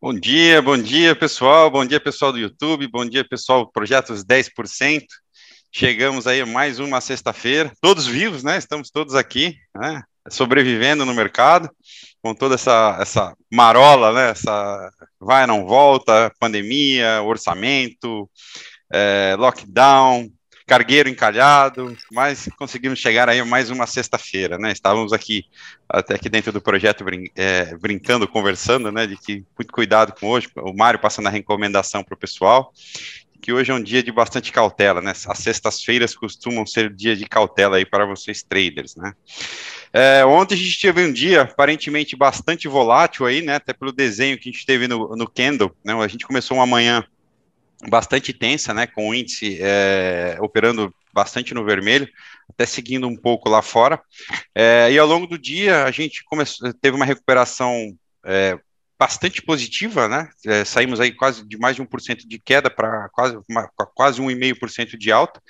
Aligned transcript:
Bom 0.00 0.14
dia, 0.14 0.62
bom 0.62 0.78
dia 0.78 1.12
pessoal, 1.16 1.68
bom 1.68 1.84
dia 1.84 1.98
pessoal 1.98 2.30
do 2.30 2.38
YouTube, 2.38 2.86
bom 2.86 3.04
dia 3.04 3.26
pessoal 3.26 3.68
Projetos 3.68 4.24
10%. 4.24 5.04
Chegamos 5.72 6.24
aí 6.24 6.44
mais 6.44 6.78
uma 6.78 7.00
sexta-feira, 7.00 7.72
todos 7.80 8.06
vivos, 8.06 8.44
né? 8.44 8.58
Estamos 8.58 8.90
todos 8.90 9.16
aqui, 9.16 9.56
né? 9.74 10.00
Sobrevivendo 10.30 11.04
no 11.04 11.12
mercado, 11.12 11.68
com 12.22 12.32
toda 12.32 12.54
essa, 12.54 12.96
essa 13.00 13.34
marola, 13.52 14.12
né? 14.12 14.30
Essa 14.30 14.88
vai, 15.18 15.48
não 15.48 15.66
volta, 15.66 16.32
pandemia, 16.38 17.20
orçamento, 17.22 18.30
é, 18.92 19.34
lockdown, 19.36 20.30
cargueiro 20.68 21.08
encalhado, 21.08 21.96
mas 22.12 22.46
conseguimos 22.58 22.98
chegar 22.98 23.26
aí 23.26 23.42
mais 23.42 23.70
uma 23.70 23.86
sexta-feira, 23.86 24.58
né? 24.58 24.70
Estávamos 24.70 25.14
aqui, 25.14 25.46
até 25.88 26.14
aqui 26.14 26.28
dentro 26.28 26.52
do 26.52 26.60
projeto, 26.60 27.02
brin 27.02 27.24
é, 27.34 27.74
brincando, 27.78 28.28
conversando, 28.28 28.92
né? 28.92 29.06
De 29.06 29.16
que 29.16 29.44
muito 29.58 29.72
cuidado 29.72 30.12
com 30.12 30.28
hoje, 30.28 30.46
o 30.56 30.74
Mário 30.74 31.00
passando 31.00 31.26
a 31.26 31.30
recomendação 31.30 32.04
para 32.04 32.14
o 32.14 32.18
pessoal, 32.18 32.70
que 33.40 33.50
hoje 33.50 33.72
é 33.72 33.74
um 33.74 33.82
dia 33.82 34.02
de 34.02 34.12
bastante 34.12 34.52
cautela, 34.52 35.00
né? 35.00 35.12
As 35.26 35.38
sextas-feiras 35.38 36.14
costumam 36.14 36.66
ser 36.66 36.94
dia 36.94 37.16
de 37.16 37.24
cautela 37.24 37.78
aí 37.78 37.86
para 37.86 38.04
vocês 38.04 38.42
traders, 38.42 38.94
né? 38.94 39.14
É, 39.90 40.22
ontem 40.26 40.54
a 40.54 40.58
gente 40.58 40.78
teve 40.78 41.02
um 41.02 41.10
dia 41.10 41.42
aparentemente 41.42 42.14
bastante 42.14 42.68
volátil 42.68 43.24
aí, 43.24 43.40
né? 43.40 43.54
Até 43.54 43.72
pelo 43.72 43.90
desenho 43.90 44.36
que 44.36 44.50
a 44.50 44.52
gente 44.52 44.66
teve 44.66 44.86
no, 44.86 45.16
no 45.16 45.26
Candle, 45.26 45.74
né? 45.82 45.94
A 45.94 46.08
gente 46.08 46.26
começou 46.26 46.58
uma 46.58 46.66
manhã 46.66 47.02
bastante 47.86 48.32
tensa, 48.32 48.74
né, 48.74 48.86
com 48.86 49.08
o 49.08 49.14
índice 49.14 49.58
é, 49.60 50.36
operando 50.40 50.92
bastante 51.12 51.54
no 51.54 51.64
vermelho, 51.64 52.08
até 52.48 52.66
seguindo 52.66 53.06
um 53.06 53.16
pouco 53.16 53.48
lá 53.48 53.62
fora. 53.62 54.00
É, 54.54 54.90
e 54.90 54.98
ao 54.98 55.06
longo 55.06 55.26
do 55.26 55.38
dia 55.38 55.84
a 55.84 55.90
gente 55.90 56.24
começou, 56.24 56.72
teve 56.74 56.96
uma 56.96 57.04
recuperação 57.04 57.96
é, 58.24 58.58
bastante 58.98 59.40
positiva, 59.40 60.08
né? 60.08 60.28
Saímos 60.66 60.98
aí 60.98 61.12
quase 61.12 61.46
de 61.46 61.56
mais 61.56 61.76
de 61.76 61.82
1% 61.82 62.26
de 62.26 62.38
queda 62.40 62.68
para 62.68 63.08
quase, 63.10 63.38
uma, 63.48 63.68
quase 63.94 64.20
1,5% 64.20 64.98
de 64.98 65.12
alta, 65.12 65.40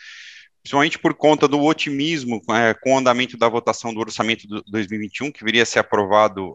principalmente 0.63 0.99
por 0.99 1.15
conta 1.15 1.49
do 1.49 1.63
otimismo 1.63 2.43
é, 2.51 2.75
com 2.75 2.93
o 2.93 2.99
andamento 2.99 3.39
da 3.39 3.49
votação 3.49 3.95
do 3.95 4.01
orçamento 4.01 4.47
do 4.47 4.63
2021, 4.65 5.33
que 5.33 5.45
viria 5.45 5.63
a 5.63 5.67
ser 5.67 5.79
aprovado 5.79 6.53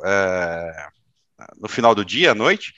no 1.60 1.68
final 1.68 1.96
do 1.96 2.06
dia, 2.06 2.32
à 2.32 2.36
noite 2.36 2.74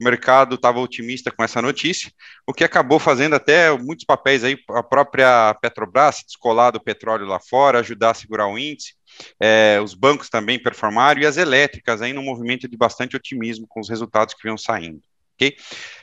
o 0.00 0.04
mercado 0.04 0.54
estava 0.54 0.78
otimista 0.78 1.30
com 1.30 1.42
essa 1.42 1.60
notícia, 1.60 2.12
o 2.46 2.54
que 2.54 2.64
acabou 2.64 2.98
fazendo 2.98 3.34
até 3.34 3.70
muitos 3.76 4.04
papéis 4.04 4.44
aí, 4.44 4.56
a 4.70 4.82
própria 4.82 5.54
Petrobras 5.60 6.22
descolar 6.24 6.70
do 6.70 6.80
petróleo 6.80 7.26
lá 7.26 7.40
fora, 7.40 7.80
ajudar 7.80 8.10
a 8.10 8.14
segurar 8.14 8.46
o 8.46 8.58
índice, 8.58 8.94
é, 9.40 9.80
os 9.82 9.94
bancos 9.94 10.28
também 10.28 10.62
performaram, 10.62 11.20
e 11.20 11.26
as 11.26 11.36
elétricas 11.36 12.00
aí 12.00 12.12
num 12.12 12.22
movimento 12.22 12.68
de 12.68 12.76
bastante 12.76 13.16
otimismo 13.16 13.66
com 13.68 13.80
os 13.80 13.88
resultados 13.88 14.34
que 14.34 14.42
vinham 14.42 14.58
saindo. 14.58 15.02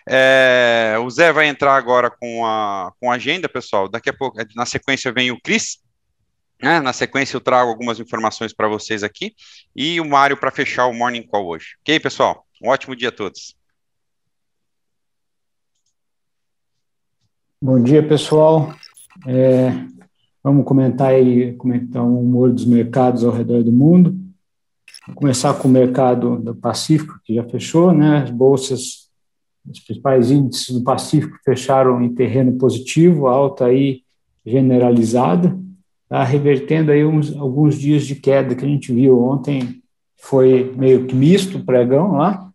É, 0.07 0.95
o 1.03 1.09
Zé 1.09 1.31
vai 1.31 1.47
entrar 1.47 1.75
agora 1.75 2.09
com 2.09 2.45
a, 2.45 2.93
com 2.99 3.11
a 3.11 3.15
agenda, 3.15 3.49
pessoal. 3.49 3.89
Daqui 3.89 4.09
a 4.09 4.13
pouco, 4.13 4.37
na 4.55 4.65
sequência, 4.65 5.11
vem 5.11 5.31
o 5.31 5.39
Cris. 5.41 5.79
Né? 6.61 6.79
Na 6.79 6.93
sequência, 6.93 7.35
eu 7.35 7.41
trago 7.41 7.69
algumas 7.69 7.99
informações 7.99 8.53
para 8.53 8.67
vocês 8.67 9.03
aqui. 9.03 9.35
E 9.75 9.99
o 9.99 10.05
Mário 10.05 10.37
para 10.37 10.51
fechar 10.51 10.85
o 10.85 10.93
Morning 10.93 11.23
Call 11.23 11.47
hoje. 11.47 11.75
Ok, 11.81 11.99
pessoal? 11.99 12.47
Um 12.61 12.69
ótimo 12.69 12.95
dia 12.95 13.09
a 13.09 13.11
todos. 13.11 13.57
Bom 17.61 17.81
dia, 17.81 18.05
pessoal. 18.05 18.75
É, 19.25 19.71
vamos 20.43 20.65
comentar 20.65 21.13
aí, 21.13 21.53
comentar 21.53 22.03
o 22.03 22.19
humor 22.19 22.51
dos 22.51 22.65
mercados 22.65 23.23
ao 23.23 23.31
redor 23.31 23.63
do 23.63 23.71
mundo. 23.71 24.13
Vou 25.07 25.15
começar 25.15 25.53
com 25.53 25.69
o 25.69 25.71
mercado 25.71 26.37
do 26.37 26.53
Pacífico, 26.53 27.17
que 27.23 27.33
já 27.33 27.45
fechou, 27.45 27.93
né? 27.93 28.17
As 28.17 28.29
bolsas, 28.29 29.09
os 29.65 29.79
principais 29.79 30.31
índices 30.31 30.75
do 30.75 30.83
Pacífico 30.83 31.37
fecharam 31.45 32.01
em 32.01 32.13
terreno 32.13 32.57
positivo, 32.57 33.27
alta 33.27 33.67
aí 33.67 34.01
generalizada, 34.45 35.57
tá? 36.09 36.25
revertendo 36.25 36.91
aí 36.91 37.05
uns, 37.05 37.35
alguns 37.37 37.79
dias 37.79 38.05
de 38.05 38.15
queda 38.15 38.53
que 38.53 38.65
a 38.65 38.67
gente 38.67 38.93
viu 38.93 39.17
ontem, 39.23 39.81
foi 40.17 40.73
meio 40.75 41.05
que 41.05 41.15
misto 41.15 41.57
o 41.57 41.65
pregão 41.65 42.17
lá. 42.17 42.51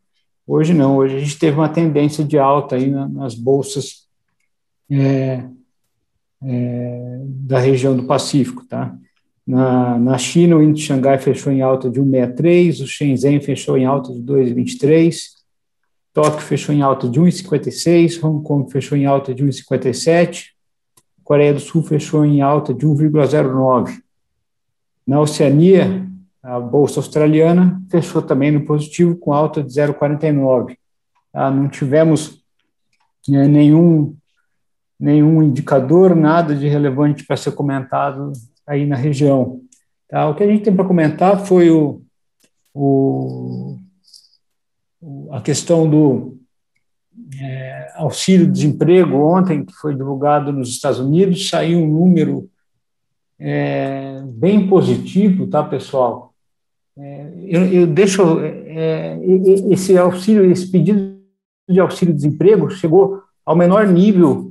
Hoje 0.46 0.74
não, 0.74 0.98
hoje 0.98 1.16
a 1.16 1.20
gente 1.20 1.38
teve 1.38 1.56
uma 1.56 1.70
tendência 1.70 2.22
de 2.22 2.38
alta 2.38 2.76
aí 2.76 2.90
nas 2.90 3.34
bolsas 3.34 3.99
é, 4.90 5.44
é, 6.42 7.20
da 7.24 7.58
região 7.58 7.96
do 7.96 8.04
Pacífico, 8.04 8.64
tá? 8.66 8.96
Na, 9.46 9.98
na 9.98 10.18
China, 10.18 10.56
o 10.56 10.62
índice 10.62 10.82
de 10.82 10.88
Xangai 10.88 11.18
fechou 11.18 11.52
em 11.52 11.60
alta 11.60 11.90
de 11.90 12.00
1,63, 12.00 12.82
o 12.82 12.86
Shenzhen 12.86 13.40
fechou 13.40 13.76
em 13.76 13.84
alta 13.84 14.12
de 14.12 14.20
2,23, 14.20 15.14
Tóquio 16.12 16.40
fechou 16.40 16.74
em 16.74 16.82
alta 16.82 17.08
de 17.08 17.20
1,56, 17.20 18.22
Hong 18.22 18.44
Kong 18.44 18.70
fechou 18.70 18.96
em 18.96 19.06
alta 19.06 19.34
de 19.34 19.44
1,57, 19.44 20.50
Coreia 21.22 21.54
do 21.54 21.60
Sul 21.60 21.82
fechou 21.82 22.24
em 22.24 22.42
alta 22.42 22.74
de 22.74 22.84
1,09. 22.86 24.00
Na 25.06 25.20
Oceania, 25.20 26.08
a 26.42 26.58
bolsa 26.58 27.00
australiana 27.00 27.80
fechou 27.90 28.22
também 28.22 28.50
no 28.50 28.64
positivo 28.64 29.16
com 29.16 29.32
alta 29.32 29.62
de 29.62 29.72
0,49. 29.72 30.76
Tá? 31.32 31.50
Não 31.50 31.68
tivemos 31.68 32.42
né, 33.28 33.46
nenhum 33.46 34.16
nenhum 35.00 35.42
indicador, 35.42 36.14
nada 36.14 36.54
de 36.54 36.68
relevante 36.68 37.24
para 37.24 37.36
ser 37.36 37.52
comentado 37.52 38.32
aí 38.66 38.84
na 38.84 38.96
região. 38.96 39.62
Tá? 40.06 40.28
O 40.28 40.34
que 40.34 40.42
a 40.42 40.46
gente 40.46 40.62
tem 40.62 40.76
para 40.76 40.84
comentar 40.84 41.46
foi 41.46 41.70
o, 41.70 42.02
o, 42.74 43.78
a 45.30 45.40
questão 45.40 45.88
do 45.88 46.36
é, 47.40 47.92
auxílio-desemprego 47.96 49.16
ontem, 49.16 49.64
que 49.64 49.72
foi 49.72 49.94
divulgado 49.94 50.52
nos 50.52 50.68
Estados 50.68 50.98
Unidos, 50.98 51.48
saiu 51.48 51.78
um 51.78 51.88
número 51.88 52.50
é, 53.38 54.20
bem 54.26 54.68
positivo, 54.68 55.46
tá, 55.46 55.62
pessoal? 55.62 56.34
É, 56.98 57.32
eu, 57.46 57.64
eu, 57.72 57.86
deixo 57.86 58.40
é, 58.40 59.18
esse 59.70 59.96
auxílio, 59.96 60.50
esse 60.50 60.70
pedido 60.70 61.18
de 61.66 61.80
auxílio-desemprego 61.80 62.68
chegou 62.70 63.22
ao 63.46 63.56
menor 63.56 63.86
nível 63.86 64.49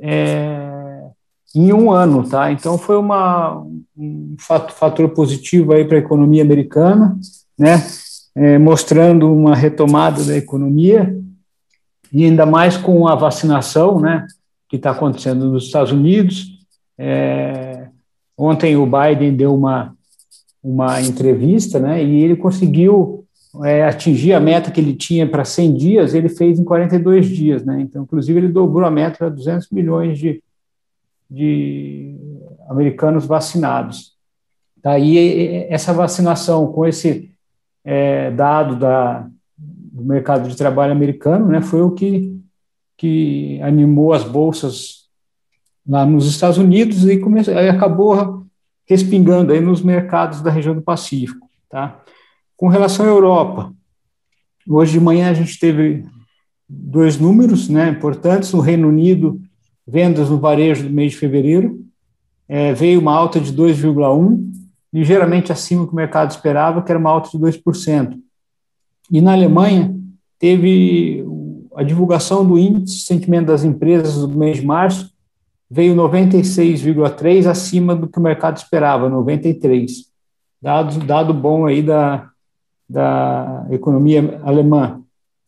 é, 0.00 1.02
em 1.54 1.72
um 1.72 1.90
ano, 1.90 2.28
tá? 2.28 2.50
Então 2.50 2.78
foi 2.78 2.96
uma, 2.96 3.64
um 3.96 4.36
fator 4.38 5.08
positivo 5.10 5.72
aí 5.72 5.84
para 5.84 5.96
a 5.96 6.00
economia 6.00 6.42
americana, 6.42 7.18
né? 7.58 7.84
É, 8.34 8.58
mostrando 8.58 9.32
uma 9.32 9.56
retomada 9.56 10.22
da 10.24 10.36
economia 10.36 11.16
e 12.12 12.24
ainda 12.24 12.46
mais 12.46 12.76
com 12.76 13.06
a 13.06 13.14
vacinação, 13.14 14.00
né? 14.00 14.26
Que 14.68 14.76
está 14.76 14.92
acontecendo 14.92 15.46
nos 15.46 15.64
Estados 15.64 15.92
Unidos. 15.92 16.46
É, 16.96 17.88
ontem 18.38 18.76
o 18.76 18.86
Biden 18.86 19.34
deu 19.34 19.54
uma 19.54 19.94
uma 20.62 21.00
entrevista, 21.00 21.78
né? 21.78 22.04
E 22.04 22.22
ele 22.22 22.36
conseguiu 22.36 23.24
é, 23.64 23.84
atingir 23.84 24.32
a 24.32 24.40
meta 24.40 24.70
que 24.70 24.80
ele 24.80 24.94
tinha 24.94 25.28
para 25.28 25.44
100 25.44 25.74
dias, 25.74 26.14
ele 26.14 26.28
fez 26.28 26.58
em 26.58 26.64
42 26.64 27.28
dias, 27.28 27.64
né? 27.64 27.80
Então, 27.80 28.02
inclusive, 28.02 28.38
ele 28.38 28.48
dobrou 28.48 28.86
a 28.86 28.90
meta 28.90 29.18
para 29.18 29.28
200 29.28 29.70
milhões 29.70 30.18
de, 30.18 30.42
de 31.28 32.14
americanos 32.68 33.26
vacinados. 33.26 34.14
Daí, 34.82 35.66
tá? 35.68 35.74
essa 35.74 35.92
vacinação 35.92 36.72
com 36.72 36.86
esse 36.86 37.30
é, 37.84 38.30
dado 38.30 38.76
da, 38.76 39.28
do 39.56 40.04
mercado 40.04 40.48
de 40.48 40.56
trabalho 40.56 40.92
americano, 40.92 41.46
né, 41.46 41.60
foi 41.60 41.82
o 41.82 41.90
que, 41.90 42.40
que 42.96 43.60
animou 43.62 44.12
as 44.12 44.24
bolsas 44.24 45.08
lá 45.86 46.06
nos 46.06 46.26
Estados 46.28 46.58
Unidos 46.58 47.04
e 47.04 47.20
aí 47.56 47.68
acabou 47.68 48.46
respingando 48.86 49.52
aí 49.52 49.60
nos 49.60 49.82
mercados 49.82 50.40
da 50.40 50.50
região 50.50 50.74
do 50.74 50.82
Pacífico, 50.82 51.48
tá? 51.68 52.00
Com 52.60 52.68
relação 52.68 53.06
à 53.06 53.08
Europa, 53.08 53.72
hoje 54.68 54.92
de 54.92 55.00
manhã 55.00 55.30
a 55.30 55.32
gente 55.32 55.58
teve 55.58 56.04
dois 56.68 57.18
números 57.18 57.70
né, 57.70 57.88
importantes. 57.88 58.52
No 58.52 58.60
Reino 58.60 58.86
Unido, 58.86 59.40
vendas 59.86 60.28
no 60.28 60.38
varejo 60.38 60.82
do 60.82 60.90
mês 60.90 61.12
de 61.12 61.16
fevereiro, 61.16 61.82
é, 62.46 62.74
veio 62.74 63.00
uma 63.00 63.14
alta 63.14 63.40
de 63.40 63.50
2,1%, 63.50 64.44
ligeiramente 64.92 65.50
acima 65.50 65.84
do 65.84 65.86
que 65.86 65.94
o 65.94 65.96
mercado 65.96 66.32
esperava, 66.32 66.82
que 66.82 66.92
era 66.92 66.98
uma 66.98 67.08
alta 67.08 67.30
de 67.30 67.38
2%. 67.38 68.18
E 69.10 69.22
na 69.22 69.32
Alemanha, 69.32 69.96
teve 70.38 71.24
a 71.74 71.82
divulgação 71.82 72.44
do 72.44 72.58
índice 72.58 72.96
de 72.98 73.04
sentimento 73.04 73.46
das 73.46 73.64
empresas 73.64 74.18
do 74.18 74.36
mês 74.36 74.58
de 74.58 74.66
março, 74.66 75.10
veio 75.70 75.96
96,3 75.96 77.46
acima 77.46 77.96
do 77.96 78.06
que 78.06 78.18
o 78.18 78.22
mercado 78.22 78.58
esperava, 78.58 79.08
93. 79.08 80.10
Dado, 80.60 80.98
dado 81.06 81.32
bom 81.32 81.64
aí 81.64 81.82
da, 81.82 82.30
da 82.90 83.66
economia 83.70 84.40
alemã. 84.42 85.00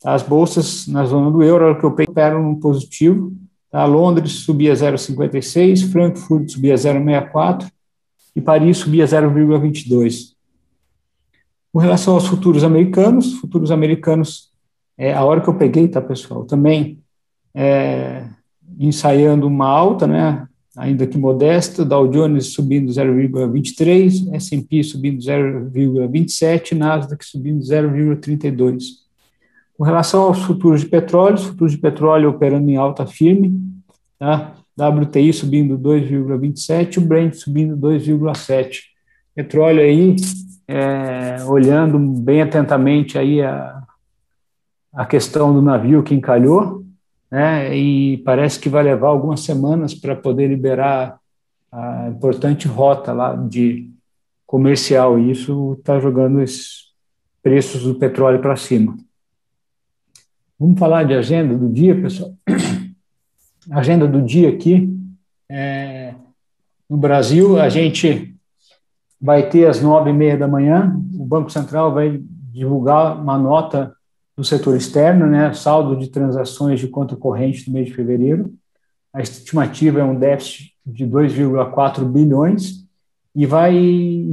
As 0.03 0.23
bolsas 0.23 0.87
na 0.87 1.05
zona 1.05 1.29
do 1.29 1.43
euro 1.43 1.77
que 1.77 1.85
eu 1.85 1.89
operam 1.89 2.41
no 2.41 2.59
positivo. 2.59 3.33
Tá? 3.69 3.85
Londres 3.85 4.31
subia 4.31 4.73
0,56, 4.73 5.91
Frankfurt 5.91 6.49
subia 6.49 6.75
0,64 6.75 7.69
e 8.35 8.41
Paris 8.41 8.77
subia 8.77 9.05
0,22. 9.05 10.33
Com 11.71 11.79
relação 11.79 12.13
aos 12.13 12.27
futuros 12.27 12.63
americanos, 12.63 13.33
futuros 13.39 13.71
americanos 13.71 14.51
é, 14.97 15.13
a 15.13 15.23
hora 15.23 15.41
que 15.41 15.49
eu 15.49 15.55
peguei, 15.55 15.87
tá, 15.87 16.01
pessoal, 16.01 16.45
também 16.45 16.99
é, 17.53 18.25
ensaiando 18.79 19.47
uma 19.47 19.67
alta, 19.67 20.05
né, 20.05 20.47
ainda 20.75 21.05
que 21.05 21.17
modesta, 21.17 21.85
Dow 21.85 22.07
Jones 22.07 22.47
subindo 22.47 22.91
0,23, 22.91 24.33
S&P 24.33 24.83
subindo 24.83 25.19
0,27, 25.19 26.75
Nasdaq 26.75 27.23
subindo 27.25 27.61
0,32. 27.61 29.03
Com 29.77 29.83
relação 29.83 30.23
aos 30.23 30.39
futuros 30.39 30.81
de 30.81 30.87
petróleo, 30.87 31.35
os 31.35 31.45
futuros 31.45 31.73
de 31.73 31.79
petróleo 31.79 32.29
operando 32.29 32.69
em 32.69 32.75
alta 32.75 33.05
firme, 33.05 33.59
tá? 34.17 34.55
WTI 34.75 35.31
subindo 35.31 35.77
2,27, 35.77 36.97
o 36.97 37.01
Brent 37.01 37.35
subindo 37.35 37.77
2,7. 37.77 38.79
Petróleo 39.35 39.81
aí, 39.81 40.15
é, 40.67 41.43
olhando 41.45 41.99
bem 41.99 42.41
atentamente 42.41 43.17
aí 43.17 43.41
a, 43.41 43.83
a 44.93 45.05
questão 45.05 45.53
do 45.53 45.61
navio 45.61 46.01
que 46.01 46.15
encalhou, 46.15 46.82
né, 47.33 47.75
e 47.75 48.19
parece 48.19 48.59
que 48.59 48.69
vai 48.69 48.83
levar 48.83 49.07
algumas 49.07 49.39
semanas 49.39 49.95
para 49.95 50.15
poder 50.15 50.47
liberar 50.47 51.19
a 51.71 52.07
importante 52.07 52.67
rota 52.67 53.11
lá 53.11 53.35
de 53.35 53.89
comercial, 54.45 55.17
e 55.17 55.31
isso 55.31 55.75
está 55.79 55.99
jogando 55.99 56.39
esses 56.43 56.93
preços 57.41 57.85
do 57.85 57.95
petróleo 57.95 58.39
para 58.39 58.55
cima. 58.55 58.95
Vamos 60.59 60.77
falar 60.77 61.05
de 61.05 61.15
agenda 61.15 61.57
do 61.57 61.67
dia, 61.69 61.99
pessoal? 61.99 62.35
Agenda 63.71 64.07
do 64.07 64.21
dia 64.21 64.49
aqui, 64.49 64.95
é, 65.49 66.13
no 66.87 66.97
Brasil, 66.97 67.59
a 67.59 67.67
gente 67.67 68.35
vai 69.19 69.49
ter 69.49 69.67
às 69.67 69.81
nove 69.81 70.11
e 70.11 70.13
meia 70.13 70.37
da 70.37 70.47
manhã, 70.47 70.95
o 71.15 71.25
Banco 71.25 71.49
Central 71.49 71.91
vai 71.95 72.21
divulgar 72.51 73.19
uma 73.19 73.39
nota 73.39 73.95
do 74.35 74.43
setor 74.43 74.75
externo, 74.75 75.27
né, 75.27 75.53
saldo 75.53 75.95
de 75.95 76.09
transações 76.09 76.79
de 76.79 76.87
conta 76.87 77.15
corrente 77.15 77.67
no 77.67 77.73
mês 77.73 77.87
de 77.87 77.93
fevereiro. 77.93 78.53
A 79.13 79.21
estimativa 79.21 79.99
é 79.99 80.03
um 80.03 80.17
déficit 80.17 80.73
de 80.85 81.05
2,4 81.05 82.03
bilhões 82.03 82.83
e 83.35 83.45
vai 83.45 83.73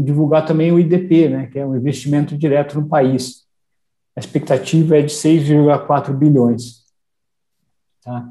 divulgar 0.02 0.46
também 0.46 0.72
o 0.72 0.78
IDP, 0.78 1.28
né, 1.28 1.46
que 1.46 1.58
é 1.58 1.66
um 1.66 1.76
investimento 1.76 2.36
direto 2.36 2.80
no 2.80 2.88
país. 2.88 3.44
A 4.16 4.20
expectativa 4.20 4.98
é 4.98 5.02
de 5.02 5.12
6,4 5.12 6.12
bilhões. 6.12 6.84
Tá? 8.02 8.28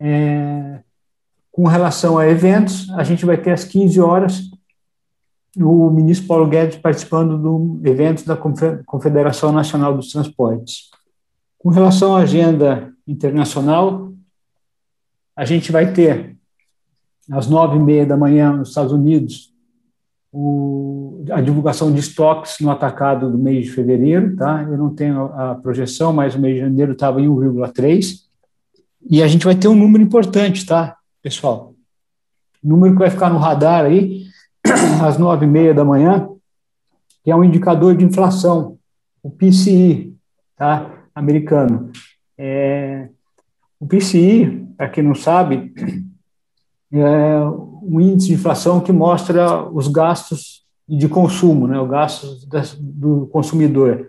É, 0.00 0.80
com 1.52 1.66
relação 1.66 2.18
a 2.18 2.28
eventos, 2.28 2.90
a 2.90 3.04
gente 3.04 3.24
vai 3.24 3.36
ter 3.36 3.52
às 3.52 3.64
15 3.64 4.00
horas 4.00 4.50
o 5.56 5.88
ministro 5.90 6.26
Paulo 6.26 6.48
Guedes 6.48 6.78
participando 6.78 7.38
do 7.38 7.80
evento 7.88 8.24
da 8.26 8.36
Confederação 8.84 9.52
Nacional 9.52 9.96
dos 9.96 10.10
Transportes. 10.10 10.90
Com 11.64 11.70
relação 11.70 12.14
à 12.14 12.18
agenda 12.18 12.92
internacional, 13.08 14.12
a 15.34 15.46
gente 15.46 15.72
vai 15.72 15.94
ter, 15.94 16.36
às 17.32 17.48
nove 17.48 17.76
e 17.76 17.80
meia 17.80 18.04
da 18.04 18.18
manhã, 18.18 18.52
nos 18.52 18.68
Estados 18.68 18.92
Unidos, 18.92 19.50
o, 20.30 21.24
a 21.30 21.40
divulgação 21.40 21.90
de 21.90 22.00
estoques 22.00 22.60
no 22.60 22.70
atacado 22.70 23.30
do 23.30 23.38
mês 23.38 23.64
de 23.64 23.70
fevereiro, 23.70 24.36
tá? 24.36 24.62
Eu 24.62 24.76
não 24.76 24.94
tenho 24.94 25.24
a 25.32 25.54
projeção, 25.54 26.12
mas 26.12 26.34
o 26.34 26.38
mês 26.38 26.56
de 26.56 26.60
janeiro 26.60 26.92
estava 26.92 27.18
em 27.18 27.28
1,3. 27.28 28.24
E 29.08 29.22
a 29.22 29.26
gente 29.26 29.46
vai 29.46 29.54
ter 29.54 29.68
um 29.68 29.74
número 29.74 30.04
importante, 30.04 30.66
tá, 30.66 30.98
pessoal? 31.22 31.74
Número 32.62 32.92
que 32.92 32.98
vai 32.98 33.08
ficar 33.08 33.30
no 33.30 33.38
radar 33.38 33.86
aí, 33.86 34.26
às 35.02 35.16
nove 35.16 35.46
e 35.46 35.48
meia 35.48 35.72
da 35.72 35.82
manhã, 35.82 36.28
que 37.24 37.30
é 37.30 37.34
um 37.34 37.42
indicador 37.42 37.96
de 37.96 38.04
inflação, 38.04 38.76
o 39.22 39.30
PCI, 39.30 40.14
tá? 40.58 41.03
Americano. 41.14 41.90
É, 42.36 43.08
o 43.78 43.86
PCI, 43.86 44.66
para 44.76 44.88
quem 44.88 45.04
não 45.04 45.14
sabe, 45.14 45.72
é 46.92 47.38
um 47.82 48.00
índice 48.00 48.28
de 48.28 48.34
inflação 48.34 48.80
que 48.80 48.92
mostra 48.92 49.62
os 49.70 49.88
gastos 49.88 50.64
de 50.88 51.08
consumo, 51.08 51.66
né, 51.66 51.80
os 51.80 51.88
gastos 51.88 52.46
do 52.78 53.26
consumidor. 53.26 54.08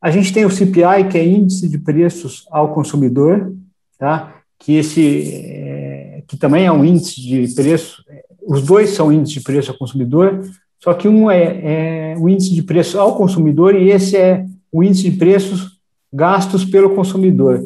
A 0.00 0.10
gente 0.10 0.32
tem 0.32 0.44
o 0.44 0.50
CPI, 0.50 1.08
que 1.10 1.18
é 1.18 1.26
índice 1.26 1.68
de 1.68 1.78
preços 1.78 2.46
ao 2.50 2.74
consumidor, 2.74 3.54
tá? 3.98 4.34
que 4.58 4.74
esse 4.74 5.30
é, 5.44 6.22
que 6.26 6.36
também 6.36 6.66
é 6.66 6.72
um 6.72 6.84
índice 6.84 7.20
de 7.20 7.54
preço, 7.54 8.02
os 8.46 8.62
dois 8.62 8.90
são 8.90 9.12
índices 9.12 9.34
de 9.34 9.40
preço 9.42 9.70
ao 9.70 9.78
consumidor, 9.78 10.40
só 10.82 10.92
que 10.94 11.08
um 11.08 11.30
é, 11.30 12.12
é 12.12 12.16
o 12.18 12.28
índice 12.28 12.54
de 12.54 12.62
preço 12.62 12.98
ao 12.98 13.16
consumidor 13.16 13.74
e 13.74 13.90
esse 13.90 14.16
é 14.16 14.46
o 14.70 14.82
índice 14.82 15.10
de 15.10 15.16
preços 15.16 15.73
gastos 16.14 16.64
pelo 16.64 16.94
consumidor. 16.94 17.64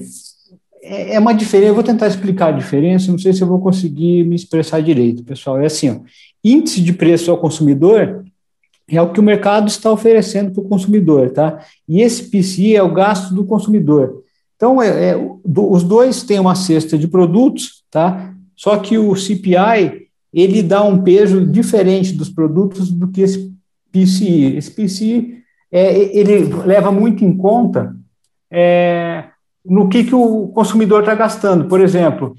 É, 0.83 1.15
é 1.15 1.19
uma 1.19 1.35
diferença, 1.35 1.71
eu 1.71 1.75
vou 1.75 1.85
tentar 1.85 2.07
explicar 2.07 2.49
a 2.49 2.57
diferença, 2.57 3.13
não 3.13 3.19
sei 3.19 3.33
se 3.35 3.43
eu 3.43 3.47
vou 3.47 3.61
conseguir 3.61 4.25
me 4.25 4.35
expressar 4.35 4.81
direito, 4.81 5.23
pessoal. 5.23 5.61
É 5.61 5.67
assim, 5.67 5.91
ó, 5.91 5.97
índice 6.43 6.81
de 6.81 6.95
preço 6.95 7.31
ao 7.31 7.39
consumidor 7.39 8.25
é 8.91 9.03
o 9.03 9.13
que 9.13 9.21
o 9.21 9.23
mercado 9.23 9.69
está 9.69 9.93
oferecendo 9.93 10.51
para 10.51 10.63
o 10.63 10.69
consumidor, 10.69 11.29
tá? 11.31 11.63
E 11.87 12.01
esse 12.01 12.31
PCI 12.31 12.75
é 12.75 12.83
o 12.83 12.95
gasto 12.95 13.35
do 13.35 13.45
consumidor. 13.45 14.23
Então, 14.57 14.83
é, 14.83 15.11
é, 15.11 15.15
do, 15.45 15.71
os 15.71 15.85
dois 15.85 16.23
têm 16.23 16.41
uma 16.41 16.55
cesta 16.55 16.97
de 16.97 17.07
produtos, 17.07 17.85
tá? 17.91 18.35
Só 18.57 18.79
que 18.79 18.97
o 18.97 19.15
CPI, 19.15 20.09
ele 20.33 20.63
dá 20.63 20.83
um 20.83 21.03
peso 21.03 21.45
diferente 21.45 22.15
dos 22.15 22.31
produtos 22.31 22.91
do 22.91 23.09
que 23.09 23.21
esse 23.21 23.53
PCI. 23.93 24.57
Esse 24.57 24.71
PCI, 24.71 25.39
é, 25.71 26.19
ele 26.19 26.45
leva 26.65 26.91
muito 26.91 27.23
em 27.25 27.37
conta 27.37 27.95
é, 28.51 29.25
no 29.65 29.89
que, 29.89 30.05
que 30.05 30.15
o 30.15 30.49
consumidor 30.49 31.01
está 31.01 31.15
gastando. 31.15 31.67
Por 31.67 31.81
exemplo, 31.81 32.37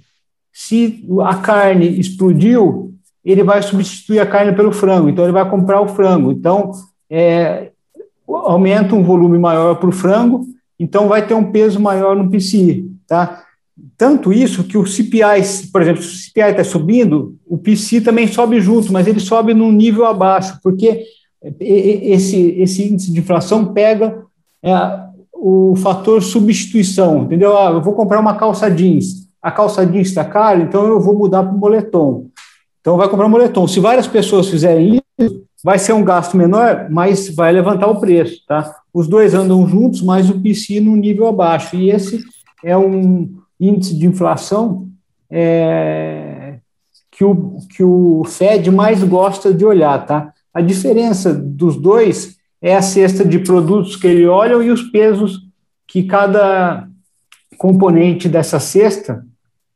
se 0.52 1.06
a 1.24 1.36
carne 1.36 2.00
explodiu, 2.00 2.94
ele 3.24 3.44
vai 3.44 3.62
substituir 3.62 4.20
a 4.20 4.26
carne 4.26 4.56
pelo 4.56 4.72
frango, 4.72 5.10
então 5.10 5.24
ele 5.24 5.34
vai 5.34 5.48
comprar 5.50 5.82
o 5.82 5.88
frango. 5.88 6.32
Então, 6.32 6.72
é, 7.10 7.72
aumenta 8.28 8.96
um 8.96 9.04
volume 9.04 9.38
maior 9.38 9.76
para 9.76 9.90
o 9.90 9.94
frango, 9.94 10.46
então 10.80 11.08
vai 11.08 11.26
ter 11.26 11.34
um 11.34 11.52
peso 11.52 11.80
maior 11.80 12.16
no 12.16 12.30
PCI, 12.30 12.90
tá? 13.08 13.44
Tanto 13.98 14.34
isso 14.34 14.64
que 14.64 14.78
o 14.78 14.86
CPI, 14.86 15.70
por 15.72 15.82
exemplo, 15.82 16.02
se 16.02 16.10
o 16.10 16.18
CPI 16.28 16.52
está 16.52 16.64
subindo, 16.64 17.38
o 17.46 17.58
PCI 17.58 18.02
também 18.02 18.28
sobe 18.28 18.60
junto, 18.60 18.92
mas 18.92 19.08
ele 19.08 19.20
sobe 19.20 19.54
num 19.54 19.72
nível 19.72 20.06
abaixo, 20.06 20.60
porque 20.62 21.04
esse, 21.60 22.38
esse 22.60 22.84
índice 22.84 23.12
de 23.12 23.20
inflação 23.20 23.74
pega 23.74 24.24
é, 24.64 24.72
o 25.42 25.76
fator 25.78 26.22
substituição, 26.22 27.24
entendeu? 27.24 27.58
Ah, 27.58 27.72
eu 27.72 27.82
vou 27.82 27.94
comprar 27.94 28.20
uma 28.20 28.36
calça 28.36 28.70
jeans, 28.70 29.30
a 29.42 29.50
calça 29.50 29.86
jeans 29.86 30.10
está 30.10 30.26
cara, 30.26 30.60
então 30.60 30.86
eu 30.86 31.00
vou 31.00 31.18
mudar 31.18 31.44
para 31.44 31.56
o 31.56 31.58
moletom. 31.58 32.28
Então 32.82 32.98
vai 32.98 33.08
comprar 33.08 33.26
um 33.26 33.30
moletom. 33.30 33.68
Se 33.68 33.80
várias 33.80 34.08
pessoas 34.08 34.50
fizerem 34.50 35.00
isso, 35.18 35.44
vai 35.64 35.80
ser 35.80 35.94
um 35.94 36.04
gasto 36.04 36.36
menor, 36.36 36.88
mas 36.90 37.34
vai 37.34 37.52
levantar 37.52 37.88
o 37.88 38.00
preço, 38.00 38.42
tá? 38.48 38.76
Os 38.94 39.08
dois 39.08 39.34
andam 39.34 39.66
juntos, 39.68 40.02
mas 40.02 40.30
o 40.30 40.40
PCI 40.40 40.80
no 40.80 40.96
nível 40.96 41.28
abaixo. 41.28 41.76
E 41.76 41.90
esse 41.90 42.22
é 42.64 42.78
um 42.78 43.30
índice 43.60 43.98
de 43.98 44.08
inflação 44.08 44.88
é, 45.30 46.56
que, 47.12 47.24
o, 47.24 47.58
que 47.70 47.84
o 47.84 48.24
Fed 48.26 48.72
mais 48.72 49.04
gosta 49.04 49.54
de 49.54 49.66
olhar, 49.66 50.06
tá? 50.06 50.34
A 50.54 50.62
diferença 50.62 51.34
dos 51.34 51.76
dois 51.76 52.39
é 52.62 52.76
a 52.76 52.82
cesta 52.82 53.24
de 53.24 53.40
produtos 53.40 53.96
que 53.96 54.08
ele 54.08 54.26
olha 54.26 54.62
e 54.64 54.70
os 54.70 54.84
pesos 54.84 55.48
que 55.88 56.04
cada 56.04 56.88
componente 57.58 58.30
dessa 58.30 58.60
cesta 58.60 59.26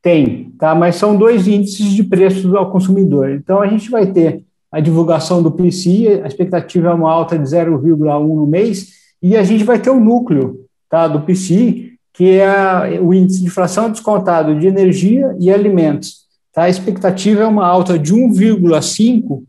tem, 0.02 0.52
tá? 0.58 0.74
Mas 0.74 0.96
são 0.96 1.16
dois 1.16 1.48
índices 1.48 1.90
de 1.92 2.04
preços 2.04 2.54
ao 2.54 2.70
consumidor. 2.70 3.30
Então 3.30 3.60
a 3.60 3.66
gente 3.66 3.90
vai 3.90 4.06
ter 4.06 4.42
a 4.70 4.80
divulgação 4.80 5.42
do 5.42 5.50
PCI, 5.50 6.20
a 6.22 6.26
expectativa 6.26 6.88
é 6.88 6.92
uma 6.94 7.10
alta 7.10 7.38
de 7.38 7.44
0,1 7.44 8.34
no 8.34 8.46
mês, 8.46 8.88
e 9.22 9.36
a 9.36 9.42
gente 9.42 9.64
vai 9.64 9.78
ter 9.78 9.90
o 9.90 10.00
núcleo, 10.00 10.66
tá, 10.90 11.08
do 11.08 11.20
PCI, 11.20 11.92
que 12.12 12.38
é 12.38 13.00
o 13.00 13.14
índice 13.14 13.40
de 13.40 13.46
inflação 13.46 13.90
descontado 13.90 14.58
de 14.58 14.66
energia 14.66 15.34
e 15.40 15.50
alimentos. 15.50 16.24
Tá? 16.52 16.64
A 16.64 16.68
expectativa 16.68 17.42
é 17.42 17.46
uma 17.46 17.66
alta 17.66 17.98
de 17.98 18.14
1,5 18.14 19.42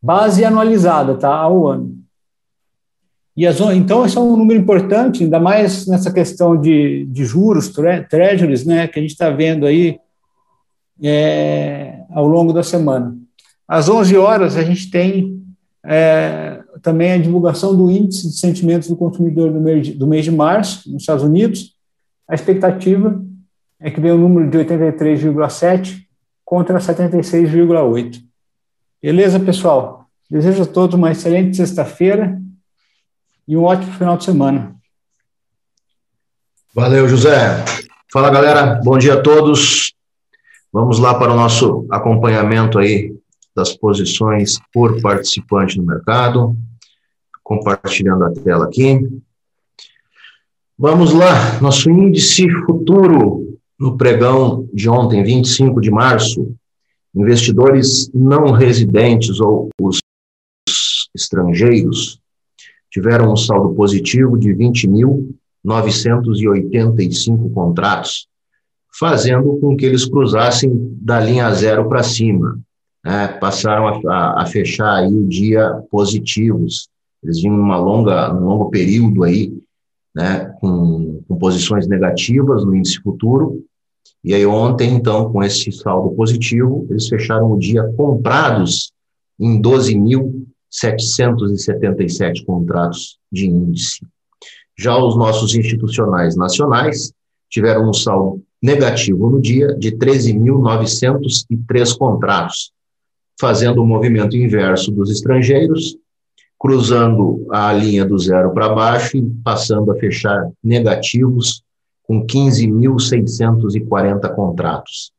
base 0.00 0.44
anualizada, 0.44 1.14
tá, 1.16 1.34
ao 1.34 1.66
ano. 1.66 1.97
E 3.38 3.46
as, 3.46 3.60
então, 3.60 4.04
esse 4.04 4.18
é 4.18 4.20
um 4.20 4.36
número 4.36 4.58
importante, 4.58 5.22
ainda 5.22 5.38
mais 5.38 5.86
nessa 5.86 6.12
questão 6.12 6.60
de, 6.60 7.04
de 7.04 7.24
juros, 7.24 7.68
tre, 7.68 8.02
treasuries, 8.02 8.66
né, 8.66 8.88
que 8.88 8.98
a 8.98 9.02
gente 9.02 9.12
está 9.12 9.30
vendo 9.30 9.64
aí 9.64 10.00
é, 11.00 12.00
ao 12.10 12.26
longo 12.26 12.52
da 12.52 12.64
semana. 12.64 13.16
Às 13.68 13.88
11 13.88 14.16
horas, 14.16 14.56
a 14.56 14.64
gente 14.64 14.90
tem 14.90 15.40
é, 15.86 16.60
também 16.82 17.12
a 17.12 17.18
divulgação 17.18 17.76
do 17.76 17.88
índice 17.88 18.26
de 18.26 18.36
sentimentos 18.36 18.88
do 18.88 18.96
consumidor 18.96 19.52
do 19.52 19.60
mês, 19.60 19.88
do 19.90 20.08
mês 20.08 20.24
de 20.24 20.32
março, 20.32 20.90
nos 20.90 21.02
Estados 21.02 21.22
Unidos. 21.22 21.76
A 22.26 22.34
expectativa 22.34 23.24
é 23.78 23.88
que 23.88 24.00
venha 24.00 24.16
um 24.16 24.18
número 24.18 24.50
de 24.50 24.58
83,7 24.58 25.96
contra 26.44 26.80
76,8. 26.80 28.20
Beleza, 29.00 29.38
pessoal? 29.38 30.08
Desejo 30.28 30.64
a 30.64 30.66
todos 30.66 30.96
uma 30.96 31.12
excelente 31.12 31.56
sexta-feira 31.56 32.36
e 33.48 33.56
um 33.56 33.64
ótimo 33.64 33.92
final 33.94 34.18
de 34.18 34.24
semana. 34.24 34.76
Valeu, 36.74 37.08
José. 37.08 37.64
Fala, 38.12 38.30
galera. 38.30 38.78
Bom 38.84 38.98
dia 38.98 39.14
a 39.14 39.22
todos. 39.22 39.94
Vamos 40.70 40.98
lá 40.98 41.18
para 41.18 41.32
o 41.32 41.36
nosso 41.36 41.86
acompanhamento 41.90 42.78
aí 42.78 43.16
das 43.56 43.74
posições 43.74 44.58
por 44.70 45.00
participante 45.00 45.78
no 45.78 45.86
mercado. 45.86 46.54
Compartilhando 47.42 48.24
a 48.24 48.32
tela 48.32 48.66
aqui. 48.66 49.00
Vamos 50.78 51.12
lá, 51.12 51.58
nosso 51.60 51.90
índice 51.90 52.48
futuro 52.66 53.58
no 53.80 53.96
pregão 53.96 54.68
de 54.72 54.88
ontem, 54.88 55.24
25 55.24 55.80
de 55.80 55.90
março. 55.90 56.54
Investidores 57.14 58.10
não 58.12 58.52
residentes 58.52 59.40
ou 59.40 59.70
os 59.80 59.98
estrangeiros 61.16 62.20
tiveram 62.90 63.32
um 63.32 63.36
saldo 63.36 63.74
positivo 63.74 64.38
de 64.38 64.54
20.985 64.54 67.52
contratos, 67.52 68.28
fazendo 68.98 69.58
com 69.60 69.76
que 69.76 69.86
eles 69.86 70.04
cruzassem 70.04 70.70
da 71.00 71.20
linha 71.20 71.52
zero 71.52 71.88
para 71.88 72.02
cima. 72.02 72.58
Né? 73.04 73.28
Passaram 73.28 74.00
a, 74.08 74.42
a, 74.42 74.46
fechar 74.46 74.96
aí 74.96 75.12
o 75.12 75.26
dia 75.26 75.82
positivos. 75.90 76.88
Eles 77.22 77.40
vinham 77.40 77.56
numa 77.56 77.78
longa, 77.78 78.34
um 78.34 78.44
longo 78.44 78.70
período 78.70 79.24
aí 79.24 79.52
né, 80.14 80.46
com, 80.60 81.22
com 81.28 81.38
posições 81.38 81.86
negativas 81.86 82.64
no 82.64 82.74
índice 82.74 83.00
futuro. 83.00 83.64
E 84.24 84.34
aí 84.34 84.44
ontem, 84.44 84.94
então, 84.94 85.32
com 85.32 85.42
esse 85.42 85.70
saldo 85.70 86.14
positivo, 86.14 86.86
eles 86.90 87.08
fecharam 87.08 87.52
o 87.52 87.58
dia 87.58 87.84
comprados 87.96 88.92
em 89.38 89.60
12.777 90.70 92.44
contratos 92.44 93.18
de 93.30 93.46
índice. 93.46 94.04
Já 94.76 94.96
os 94.96 95.16
nossos 95.16 95.54
institucionais 95.54 96.36
nacionais 96.36 97.12
tiveram 97.50 97.88
um 97.88 97.94
saldo 97.94 98.42
negativo 98.62 99.30
no 99.30 99.40
dia 99.40 99.74
de 99.74 99.92
13.903 99.92 101.96
contratos, 101.96 102.72
fazendo 103.40 103.82
o 103.82 103.86
movimento 103.86 104.36
inverso 104.36 104.92
dos 104.92 105.10
estrangeiros, 105.10 105.96
cruzando 106.58 107.46
a 107.50 107.72
linha 107.72 108.04
do 108.04 108.18
zero 108.18 108.52
para 108.52 108.68
baixo 108.68 109.16
e 109.16 109.22
passando 109.44 109.90
a 109.92 109.96
fechar 109.96 110.50
negativos 110.62 111.62
com 112.02 112.26
15.640 112.26 114.34
contratos. 114.34 115.12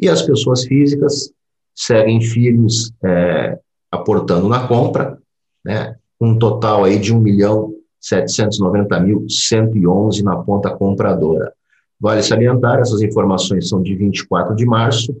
E 0.00 0.08
as 0.08 0.22
pessoas 0.22 0.64
físicas 0.64 1.32
seguem 1.74 2.20
firmes 2.20 2.92
é, 3.04 3.58
aportando 3.90 4.48
na 4.48 4.66
compra, 4.66 5.18
né, 5.64 5.96
um 6.20 6.36
total 6.38 6.84
aí 6.84 6.98
de 6.98 7.14
1 7.14 7.20
milhão 7.20 7.74
790 8.00 9.00
mil 9.00 9.26
111 9.28 10.22
na 10.22 10.36
ponta 10.36 10.70
compradora. 10.70 11.52
Vale 12.00 12.22
salientar, 12.22 12.78
essas 12.78 13.02
informações 13.02 13.68
são 13.68 13.82
de 13.82 13.92
24 13.94 14.54
de 14.54 14.64
março, 14.64 15.20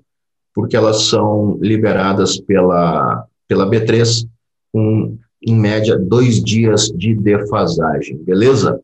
porque 0.54 0.76
elas 0.76 1.02
são 1.04 1.58
liberadas 1.60 2.40
pela, 2.40 3.24
pela 3.46 3.68
B3 3.68 4.26
com, 4.72 5.18
em 5.42 5.56
média, 5.56 5.98
dois 5.98 6.42
dias 6.42 6.88
de 6.88 7.14
defasagem, 7.14 8.16
beleza? 8.18 8.80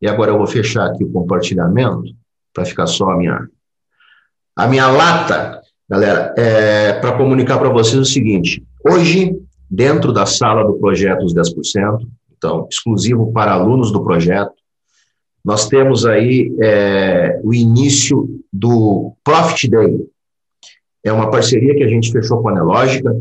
E 0.00 0.08
agora 0.08 0.30
eu 0.30 0.38
vou 0.38 0.46
fechar 0.46 0.86
aqui 0.86 1.04
o 1.04 1.10
compartilhamento, 1.10 2.14
para 2.54 2.64
ficar 2.64 2.86
só 2.86 3.10
a 3.10 3.16
minha, 3.16 3.48
a 4.56 4.66
minha 4.66 4.88
lata, 4.88 5.60
galera, 5.88 6.34
é, 6.36 6.92
para 6.94 7.16
comunicar 7.16 7.58
para 7.58 7.68
vocês 7.68 8.00
o 8.00 8.04
seguinte, 8.04 8.64
hoje 8.88 9.36
dentro 9.70 10.12
da 10.12 10.24
sala 10.24 10.64
do 10.64 10.74
projeto 10.74 11.24
Os 11.24 11.34
10%, 11.34 12.06
então, 12.36 12.68
exclusivo 12.70 13.32
para 13.32 13.52
alunos 13.52 13.90
do 13.90 14.04
projeto. 14.04 14.54
Nós 15.44 15.66
temos 15.68 16.06
aí 16.06 16.54
é, 16.62 17.40
o 17.42 17.52
início 17.52 18.40
do 18.52 19.12
Profit 19.24 19.68
Day. 19.68 20.06
É 21.04 21.12
uma 21.12 21.30
parceria 21.30 21.74
que 21.74 21.82
a 21.82 21.88
gente 21.88 22.10
fechou 22.10 22.42
com 22.42 22.48
a 22.48 22.54
Nelógica. 22.54 23.14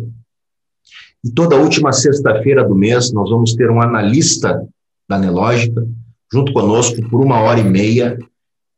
E 1.24 1.32
toda 1.32 1.56
última 1.56 1.92
sexta-feira 1.92 2.64
do 2.64 2.76
mês, 2.76 3.12
nós 3.12 3.30
vamos 3.30 3.54
ter 3.54 3.70
um 3.70 3.82
analista 3.82 4.66
da 5.10 5.18
Nelógica 5.18 5.86
junto 6.32 6.54
conosco 6.54 7.02
por 7.10 7.22
uma 7.22 7.40
hora 7.40 7.60
e 7.60 7.64
meia 7.64 8.18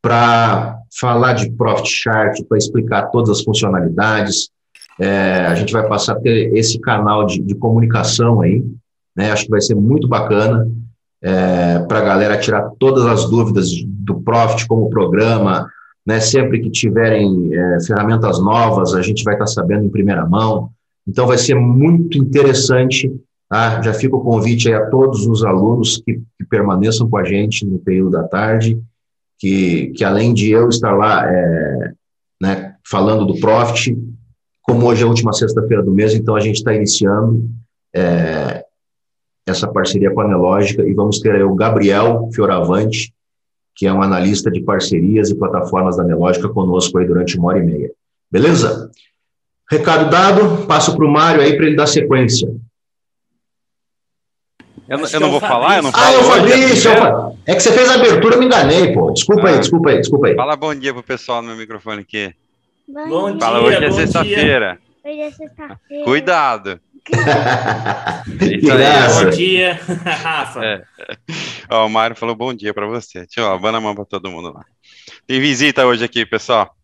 para 0.02 0.78
falar 0.98 1.34
de 1.34 1.50
Profit 1.50 1.88
Chart, 1.88 2.42
para 2.48 2.58
explicar 2.58 3.06
todas 3.10 3.30
as 3.30 3.42
funcionalidades, 3.42 4.50
é, 5.00 5.46
a 5.46 5.54
gente 5.54 5.72
vai 5.72 5.86
passar 5.88 6.12
a 6.12 6.20
ter 6.20 6.54
esse 6.54 6.78
canal 6.78 7.24
de, 7.24 7.40
de 7.40 7.54
comunicação 7.54 8.42
aí, 8.42 8.62
né? 9.16 9.30
Acho 9.30 9.44
que 9.44 9.50
vai 9.50 9.60
ser 9.60 9.74
muito 9.74 10.06
bacana 10.06 10.70
é, 11.22 11.78
para 11.80 11.98
a 11.98 12.04
galera 12.04 12.38
tirar 12.38 12.70
todas 12.78 13.06
as 13.06 13.28
dúvidas 13.30 13.70
do 13.86 14.20
Profit 14.20 14.66
como 14.66 14.90
programa, 14.90 15.66
né? 16.06 16.20
Sempre 16.20 16.60
que 16.60 16.70
tiverem 16.70 17.54
é, 17.54 17.80
ferramentas 17.86 18.40
novas, 18.40 18.94
a 18.94 19.02
gente 19.02 19.22
vai 19.24 19.34
estar 19.34 19.46
sabendo 19.46 19.84
em 19.84 19.90
primeira 19.90 20.26
mão. 20.26 20.70
Então 21.06 21.26
vai 21.26 21.38
ser 21.38 21.54
muito 21.54 22.18
interessante. 22.18 23.10
Tá? 23.48 23.82
Já 23.82 23.92
fica 23.92 24.16
o 24.16 24.22
convite 24.22 24.72
a 24.72 24.86
todos 24.86 25.26
os 25.26 25.44
alunos 25.44 25.98
que, 25.98 26.14
que 26.14 26.44
permaneçam 26.48 27.08
com 27.08 27.16
a 27.16 27.24
gente 27.24 27.66
no 27.66 27.78
período 27.78 28.12
da 28.12 28.22
tarde, 28.22 28.80
que, 29.38 29.88
que 29.88 30.04
além 30.04 30.32
de 30.32 30.50
eu 30.50 30.68
estar 30.68 30.92
lá 30.92 31.28
é, 31.28 31.92
né, 32.40 32.74
falando 32.86 33.26
do 33.26 33.40
Profit, 33.40 33.96
como 34.62 34.86
hoje 34.86 35.02
é 35.02 35.04
a 35.04 35.08
última 35.08 35.32
sexta-feira 35.32 35.82
do 35.82 35.90
mês, 35.90 36.14
então 36.14 36.36
a 36.36 36.40
gente 36.40 36.56
está 36.56 36.72
iniciando 36.72 37.50
é, 37.94 38.64
essa 39.46 39.66
parceria 39.66 40.12
com 40.12 40.20
a 40.20 40.28
Nelógica 40.28 40.82
e 40.82 40.94
vamos 40.94 41.18
ter 41.18 41.34
aí 41.34 41.42
o 41.42 41.54
Gabriel 41.54 42.28
Fioravante, 42.32 43.12
que 43.80 43.86
é 43.86 43.92
um 43.94 44.02
analista 44.02 44.50
de 44.50 44.60
parcerias 44.60 45.30
e 45.30 45.34
plataformas 45.34 45.96
da 45.96 46.04
Nelógica 46.04 46.50
conosco 46.50 46.98
aí 46.98 47.06
durante 47.06 47.38
uma 47.38 47.48
hora 47.48 47.60
e 47.60 47.62
meia. 47.62 47.90
Beleza? 48.30 48.90
Recado 49.70 50.10
dado, 50.10 50.66
passo 50.66 50.94
para 50.94 51.06
o 51.06 51.10
Mário 51.10 51.40
aí 51.40 51.56
para 51.56 51.64
ele 51.64 51.76
dar 51.76 51.86
sequência. 51.86 52.54
Eu, 54.86 54.98
eu 54.98 55.20
não 55.20 55.30
vou 55.30 55.40
falar, 55.40 55.78
eu 55.78 55.84
não 55.84 55.92
falo. 55.92 56.04
Ah, 56.04 56.12
eu 56.12 56.22
Fabrício! 56.24 56.90
É 57.46 57.54
que 57.54 57.60
você 57.62 57.72
fez 57.72 57.88
a 57.88 57.94
abertura, 57.94 58.34
eu 58.34 58.38
me 58.38 58.44
enganei, 58.44 58.92
pô. 58.92 59.12
Desculpa 59.12 59.48
ah, 59.48 59.52
aí, 59.52 59.58
desculpa 59.58 59.88
aí, 59.88 59.96
desculpa 59.96 60.26
aí. 60.26 60.34
Fala 60.34 60.56
bom 60.56 60.74
dia 60.74 60.92
pro 60.92 61.02
pessoal 61.02 61.40
no 61.40 61.48
meu 61.48 61.56
microfone 61.56 62.02
aqui. 62.02 62.34
Bom 62.86 63.38
Fala, 63.38 63.60
dia, 63.60 63.68
hoje 63.68 63.84
é 63.86 63.90
sexta-feira. 63.92 64.78
Hoje 65.02 65.20
é 65.20 65.30
sexta-feira. 65.30 66.04
Cuidado. 66.04 66.80
Bom 69.14 69.30
dia, 69.30 69.74
Rafa. 70.04 70.64
É. 70.64 70.82
Ó, 71.70 71.86
o 71.86 71.90
Mário 71.90 72.16
falou 72.16 72.34
bom 72.34 72.52
dia 72.54 72.74
para 72.74 72.86
você. 72.86 73.26
Eu 73.36 73.50
abana 73.50 73.78
a 73.78 73.80
mão 73.80 73.94
para 73.94 74.04
todo 74.04 74.30
mundo 74.30 74.52
lá. 74.52 74.64
Tem 75.26 75.40
visita 75.40 75.86
hoje 75.86 76.04
aqui, 76.04 76.26
pessoal. 76.26 76.74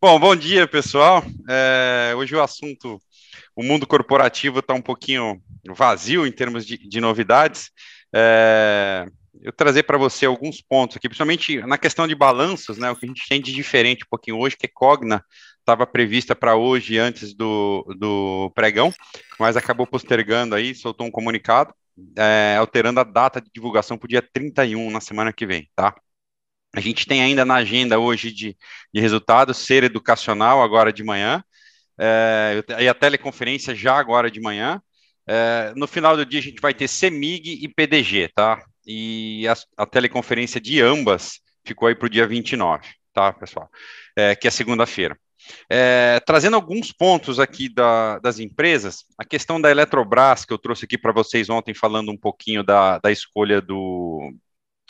Bom, 0.00 0.18
bom 0.18 0.34
dia, 0.34 0.66
pessoal. 0.66 1.24
É, 1.48 2.12
hoje 2.16 2.34
o 2.34 2.42
assunto, 2.42 3.00
o 3.54 3.62
mundo 3.62 3.86
corporativo 3.86 4.60
está 4.60 4.74
um 4.74 4.82
pouquinho 4.82 5.40
vazio 5.68 6.26
em 6.26 6.32
termos 6.32 6.66
de, 6.66 6.76
de 6.76 7.00
novidades. 7.00 7.70
É, 8.14 9.06
eu 9.42 9.52
trazer 9.52 9.84
para 9.84 9.96
você 9.96 10.26
alguns 10.26 10.60
pontos 10.60 10.96
aqui, 10.96 11.08
principalmente 11.08 11.60
na 11.60 11.78
questão 11.78 12.06
de 12.06 12.14
balanços, 12.14 12.76
né? 12.78 12.90
O 12.90 12.96
que 12.96 13.06
a 13.06 13.08
gente 13.08 13.28
tem 13.28 13.40
de 13.40 13.52
diferente 13.52 14.04
um 14.04 14.10
pouquinho 14.10 14.38
hoje, 14.38 14.56
que 14.56 14.66
é 14.66 14.70
Cogna 14.72 15.24
estava 15.60 15.86
prevista 15.86 16.34
para 16.34 16.56
hoje 16.56 16.98
antes 16.98 17.34
do, 17.34 17.84
do 17.98 18.50
pregão, 18.54 18.92
mas 19.38 19.56
acabou 19.56 19.86
postergando 19.86 20.54
aí, 20.54 20.74
soltou 20.74 21.06
um 21.06 21.10
comunicado, 21.10 21.72
é, 22.16 22.56
alterando 22.58 23.00
a 23.00 23.04
data 23.04 23.40
de 23.40 23.50
divulgação 23.52 23.96
para 23.96 24.06
o 24.06 24.08
dia 24.08 24.22
31 24.22 24.90
na 24.90 25.00
semana 25.00 25.32
que 25.32 25.46
vem, 25.46 25.68
tá? 25.76 25.94
A 26.74 26.80
gente 26.80 27.06
tem 27.06 27.22
ainda 27.22 27.44
na 27.44 27.56
agenda 27.56 27.98
hoje 27.98 28.32
de, 28.32 28.56
de 28.92 29.00
resultados 29.00 29.58
ser 29.58 29.82
educacional 29.82 30.62
agora 30.62 30.92
de 30.92 31.02
manhã, 31.02 31.42
é, 31.98 32.62
e 32.80 32.88
a 32.88 32.94
teleconferência 32.94 33.74
já 33.74 33.98
agora 33.98 34.30
de 34.30 34.40
manhã. 34.40 34.80
É, 35.26 35.72
no 35.76 35.86
final 35.86 36.16
do 36.16 36.24
dia 36.24 36.40
a 36.40 36.42
gente 36.42 36.60
vai 36.60 36.72
ter 36.72 36.88
CEMIG 36.88 37.62
e 37.62 37.68
PDG, 37.68 38.30
tá? 38.34 38.64
E 38.86 39.46
a, 39.46 39.54
a 39.76 39.86
teleconferência 39.86 40.60
de 40.60 40.80
ambas 40.80 41.40
ficou 41.64 41.88
aí 41.88 41.94
para 41.94 42.06
o 42.06 42.10
dia 42.10 42.26
29, 42.26 42.88
tá, 43.12 43.32
pessoal? 43.32 43.68
É, 44.16 44.34
que 44.34 44.48
é 44.48 44.50
segunda-feira. 44.50 45.18
É, 45.68 46.20
trazendo 46.26 46.56
alguns 46.56 46.92
pontos 46.92 47.38
aqui 47.38 47.68
da, 47.68 48.18
das 48.18 48.38
empresas, 48.38 49.04
a 49.18 49.24
questão 49.24 49.60
da 49.60 49.70
Eletrobras, 49.70 50.44
que 50.44 50.52
eu 50.52 50.58
trouxe 50.58 50.84
aqui 50.84 50.98
para 50.98 51.12
vocês 51.12 51.48
ontem, 51.48 51.74
falando 51.74 52.10
um 52.10 52.16
pouquinho 52.16 52.62
da, 52.62 52.98
da 52.98 53.10
escolha 53.10 53.60
do 53.60 54.32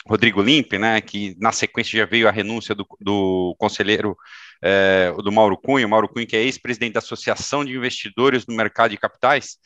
Rodrigo 0.07 0.41
Limpe, 0.41 0.77
né, 0.77 0.99
que 1.01 1.35
na 1.39 1.51
sequência 1.51 1.99
já 1.99 2.05
veio 2.05 2.27
a 2.27 2.31
renúncia 2.31 2.73
do, 2.73 2.85
do 2.99 3.55
conselheiro 3.59 4.15
é, 4.61 5.13
do 5.23 5.31
Mauro 5.31 5.57
Cunha, 5.57 5.87
Mauro 5.87 6.09
Cunha, 6.09 6.25
que 6.25 6.35
é 6.35 6.43
ex-presidente 6.43 6.93
da 6.93 6.99
Associação 6.99 7.63
de 7.63 7.75
Investidores 7.75 8.45
no 8.47 8.55
Mercado 8.55 8.91
de 8.91 8.97
Capitais, 8.97 9.57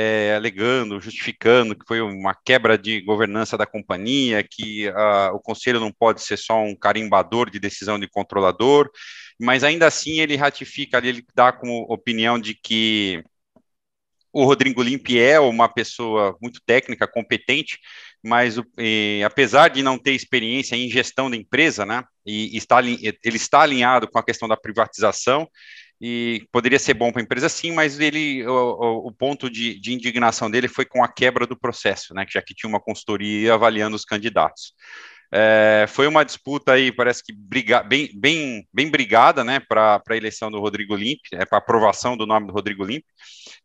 é, 0.00 0.36
alegando, 0.36 1.00
justificando 1.00 1.74
que 1.74 1.84
foi 1.84 2.00
uma 2.00 2.32
quebra 2.32 2.78
de 2.78 3.00
governança 3.00 3.58
da 3.58 3.66
companhia, 3.66 4.46
que 4.48 4.88
uh, 4.90 5.34
o 5.34 5.40
conselho 5.40 5.80
não 5.80 5.90
pode 5.90 6.22
ser 6.22 6.36
só 6.36 6.62
um 6.62 6.76
carimbador 6.76 7.50
de 7.50 7.58
decisão 7.58 7.98
de 7.98 8.06
controlador, 8.06 8.88
mas 9.40 9.64
ainda 9.64 9.88
assim 9.88 10.20
ele 10.20 10.36
ratifica, 10.36 10.98
ele 10.98 11.26
dá 11.34 11.50
como 11.50 11.84
opinião 11.92 12.38
de 12.38 12.54
que 12.54 13.24
o 14.32 14.44
Rodrigo 14.44 14.84
Limpe 14.84 15.18
é 15.18 15.40
uma 15.40 15.68
pessoa 15.68 16.36
muito 16.40 16.60
técnica, 16.64 17.08
competente, 17.08 17.80
mas 18.22 18.56
apesar 19.26 19.68
de 19.68 19.82
não 19.82 19.98
ter 19.98 20.12
experiência 20.12 20.76
em 20.76 20.88
gestão 20.88 21.28
da 21.28 21.36
empresa, 21.36 21.84
né, 21.84 22.04
e 22.24 22.56
está, 22.56 22.80
ele 22.80 23.16
está 23.24 23.62
alinhado 23.62 24.06
com 24.06 24.18
a 24.18 24.24
questão 24.24 24.46
da 24.46 24.56
privatização, 24.56 25.48
e 26.00 26.46
poderia 26.52 26.78
ser 26.78 26.94
bom 26.94 27.10
para 27.10 27.20
a 27.20 27.24
empresa 27.24 27.48
sim, 27.48 27.72
mas 27.72 27.98
ele 27.98 28.46
o, 28.46 29.08
o 29.08 29.12
ponto 29.12 29.50
de, 29.50 29.78
de, 29.80 29.92
indignação 29.92 30.50
dele 30.50 30.68
foi 30.68 30.84
com 30.84 31.02
a 31.02 31.08
quebra 31.08 31.46
do 31.46 31.58
processo, 31.58 32.14
né, 32.14 32.24
já 32.28 32.40
que 32.40 32.54
tinha 32.54 32.68
uma 32.68 32.80
consultoria 32.80 33.54
avaliando 33.54 33.96
os 33.96 34.04
candidatos. 34.04 34.74
É, 35.30 35.84
foi 35.88 36.06
uma 36.06 36.24
disputa 36.24 36.72
aí, 36.72 36.90
parece 36.90 37.22
que 37.22 37.34
briga, 37.34 37.82
bem, 37.82 38.10
bem, 38.14 38.66
bem 38.72 38.90
brigada, 38.90 39.44
né, 39.44 39.60
para 39.60 40.00
a 40.08 40.16
eleição 40.16 40.50
do 40.50 40.60
Rodrigo 40.60 40.96
Limpe, 40.96 41.28
é, 41.34 41.44
para 41.44 41.58
aprovação 41.58 42.16
do 42.16 42.26
nome 42.26 42.46
do 42.46 42.52
Rodrigo 42.52 42.84
Limpe, 42.84 43.06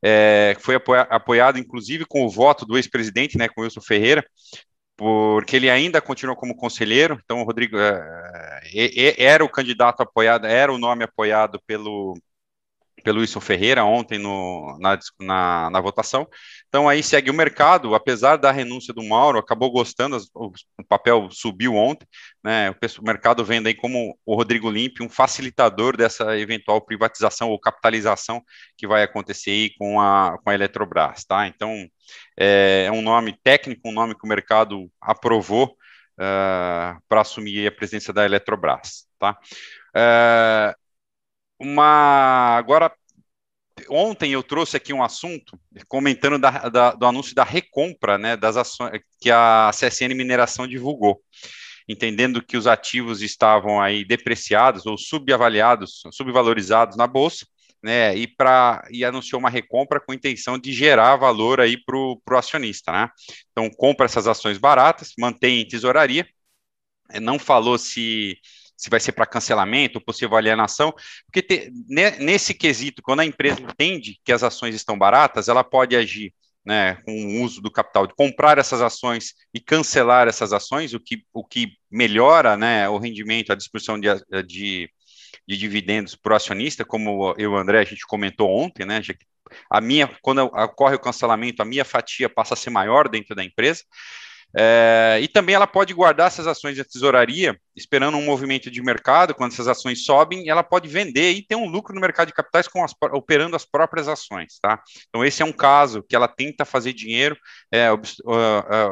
é, 0.04 0.58
foi 0.60 0.76
apoia, 0.76 1.02
apoiado 1.04 1.58
inclusive 1.58 2.06
com 2.06 2.26
o 2.26 2.30
voto 2.30 2.66
do 2.66 2.78
ex-presidente, 2.78 3.38
né, 3.38 3.48
com 3.48 3.62
Wilson 3.62 3.82
Ferreira, 3.82 4.26
porque 4.96 5.56
ele 5.56 5.70
ainda 5.70 6.02
continuou 6.02 6.36
como 6.36 6.56
conselheiro, 6.56 7.20
então 7.24 7.42
o 7.42 7.44
Rodrigo 7.44 7.78
é, 7.80 8.62
é, 8.74 9.24
era 9.24 9.44
o 9.44 9.50
candidato 9.50 10.02
apoiado, 10.02 10.46
era 10.46 10.72
o 10.72 10.78
nome 10.78 11.04
apoiado 11.04 11.60
pelo 11.66 12.16
pelo 13.04 13.20
Wilson 13.20 13.42
Ferreira 13.42 13.84
ontem 13.84 14.18
no, 14.18 14.78
na, 14.80 14.98
na, 15.20 15.70
na, 15.70 15.82
votação. 15.82 16.28
Então 16.68 16.88
aí 16.88 17.04
segue 17.04 17.30
o 17.30 17.34
mercado, 17.34 17.94
apesar 17.94 18.38
da 18.38 18.52
renúncia 18.52 18.94
do 18.94 19.04
Mauro, 19.04 19.38
acabou 19.38 19.70
gostando, 19.72 20.18
o, 20.34 20.52
o 20.80 20.84
papel 20.88 21.28
subiu 21.32 21.76
ontem, 21.76 22.08
né? 22.44 22.72
O, 22.72 22.74
o, 22.74 23.06
mercado 23.06 23.44
vendo 23.44 23.68
aí 23.68 23.74
como 23.74 24.18
o 24.26 24.36
Rodrigo 24.36 24.70
Limpe 24.70 25.04
um 25.04 25.10
facilitador 25.10 25.98
dessa 25.98 26.38
eventual 26.38 26.82
privatização 26.82 27.50
ou 27.50 27.60
capitalização 27.60 28.42
que 28.78 28.88
vai 28.88 29.04
acontecer 29.04 29.52
aí 29.52 29.70
com 29.78 30.00
a, 30.00 30.38
com 30.44 30.50
a 30.50 30.54
Eletrobras, 30.54 31.26
tá? 31.26 31.48
Então 31.48 31.86
é, 32.40 32.86
é 32.88 32.92
um 32.92 33.02
nome 33.02 33.38
técnico, 33.44 33.90
um 33.90 33.94
nome 33.94 34.16
que 34.16 34.26
o 34.26 34.30
mercado 34.30 34.90
aprovou 35.02 35.76
uh, 36.20 37.00
para 37.08 37.22
assumir 37.22 37.68
a 37.68 37.72
presença 37.72 38.14
da 38.14 38.26
Eletrobras, 38.26 39.06
tá? 39.20 39.38
Uh, 39.96 40.83
uma 41.64 42.58
agora 42.58 42.92
ontem 43.90 44.32
eu 44.34 44.44
trouxe 44.44 44.78
aqui 44.78 44.94
um 44.94 45.04
assunto 45.04 45.60
comentando 45.88 46.38
da, 46.40 46.70
da, 46.70 46.92
do 46.92 47.06
anúncio 47.06 47.34
da 47.34 47.44
recompra, 47.44 48.18
né, 48.18 48.38
das 48.38 48.58
ações 48.58 49.02
que 49.20 49.32
a 49.32 49.72
CSN 49.74 50.14
Mineração 50.14 50.68
divulgou, 50.68 51.22
entendendo 51.88 52.44
que 52.44 52.58
os 52.58 52.68
ativos 52.68 53.22
estavam 53.22 53.82
aí 53.82 54.06
depreciados 54.06 54.86
ou 54.86 54.98
subavaliados, 54.98 56.04
subvalorizados 56.12 56.96
na 56.96 57.08
bolsa, 57.08 57.46
né, 57.82 58.16
e 58.16 58.28
para 58.28 58.88
e 58.90 59.04
anunciou 59.04 59.40
uma 59.40 59.50
recompra 59.50 60.00
com 60.00 60.14
intenção 60.14 60.58
de 60.58 60.72
gerar 60.72 61.18
valor 61.18 61.60
aí 61.60 61.78
para 61.78 61.98
o 61.98 62.22
acionista, 62.32 62.92
né? 62.94 63.10
Então 63.52 63.70
compra 63.70 64.06
essas 64.06 64.26
ações 64.26 64.58
baratas, 64.58 65.12
mantém 65.18 65.60
em 65.60 65.68
tesouraria, 65.68 66.26
não 67.22 67.38
falou 67.38 67.78
se 67.78 68.38
se 68.76 68.90
vai 68.90 69.00
ser 69.00 69.12
para 69.12 69.26
cancelamento, 69.26 70.02
possível 70.02 70.36
alienação, 70.36 70.94
porque 71.26 71.42
te, 71.42 71.72
nesse 72.20 72.54
quesito, 72.54 73.02
quando 73.02 73.22
a 73.22 73.26
empresa 73.26 73.62
entende 73.62 74.20
que 74.24 74.32
as 74.32 74.44
ações 74.44 74.76
estão 74.76 74.98
baratas, 74.98 75.48
ela 75.48 75.64
pode 75.64 75.96
agir 75.96 76.34
né, 76.66 76.96
com 77.06 77.12
o 77.12 77.42
uso 77.44 77.62
do 77.62 77.72
capital, 77.72 78.08
de 78.08 78.16
comprar 78.16 78.58
essas 78.58 78.82
ações 78.82 79.34
e 79.54 79.60
cancelar 79.60 80.28
essas 80.28 80.54
ações, 80.54 80.94
o 80.94 81.00
que, 81.00 81.24
o 81.34 81.44
que 81.44 81.74
melhora 81.92 82.56
né, 82.56 82.88
o 82.88 82.98
rendimento, 82.98 83.52
a 83.52 83.56
distribuição 83.56 84.00
de, 84.00 84.08
de, 84.46 84.90
de 85.48 85.58
dividendos 85.58 86.16
para 86.16 86.34
o 86.34 86.36
acionista, 86.36 86.86
como 86.86 87.36
eu 87.38 87.40
e 87.40 87.48
o 87.48 87.58
André, 87.58 87.80
a 87.80 87.84
gente 87.84 88.06
comentou 88.08 88.50
ontem, 88.50 88.86
né, 88.86 89.02
a 89.70 89.82
minha, 89.82 90.08
quando 90.22 90.40
ocorre 90.44 90.96
o 90.96 91.00
cancelamento, 91.00 91.62
a 91.62 91.66
minha 91.66 91.86
fatia 91.86 92.30
passa 92.30 92.54
a 92.54 92.58
ser 92.58 92.70
maior 92.70 93.10
dentro 93.10 93.36
da 93.36 93.44
empresa, 93.44 93.84
é, 94.56 95.20
e 95.22 95.28
também 95.28 95.56
ela 95.56 95.66
pode 95.66 95.94
guardar 95.94 96.28
essas 96.28 96.46
ações 96.46 96.76
de 96.76 96.84
tesouraria, 96.84 97.60
esperando 97.76 98.18
um 98.18 98.26
movimento 98.26 98.70
de 98.70 98.84
mercado, 98.84 99.34
quando 99.34 99.52
essas 99.52 99.68
ações 99.68 100.06
sobem, 100.06 100.48
ela 100.48 100.62
pode 100.62 100.88
vender 100.88 101.32
e 101.32 101.42
ter 101.42 101.56
um 101.56 101.68
lucro 101.68 101.96
no 101.96 102.00
mercado 102.00 102.28
de 102.28 102.34
capitais 102.34 102.68
as, 102.76 102.94
operando 103.14 103.56
as 103.56 103.66
próprias 103.66 104.08
ações, 104.08 104.60
tá? 104.62 104.80
Então, 105.10 105.26
esse 105.26 105.42
é 105.42 105.46
um 105.46 105.52
caso 105.52 106.04
que 106.04 106.16
ela 106.16 106.28
tenta 106.28 106.66
fazer 106.66 106.94
dinheiro 106.94 107.36
é, 107.72 107.92
uh, 107.92 108.00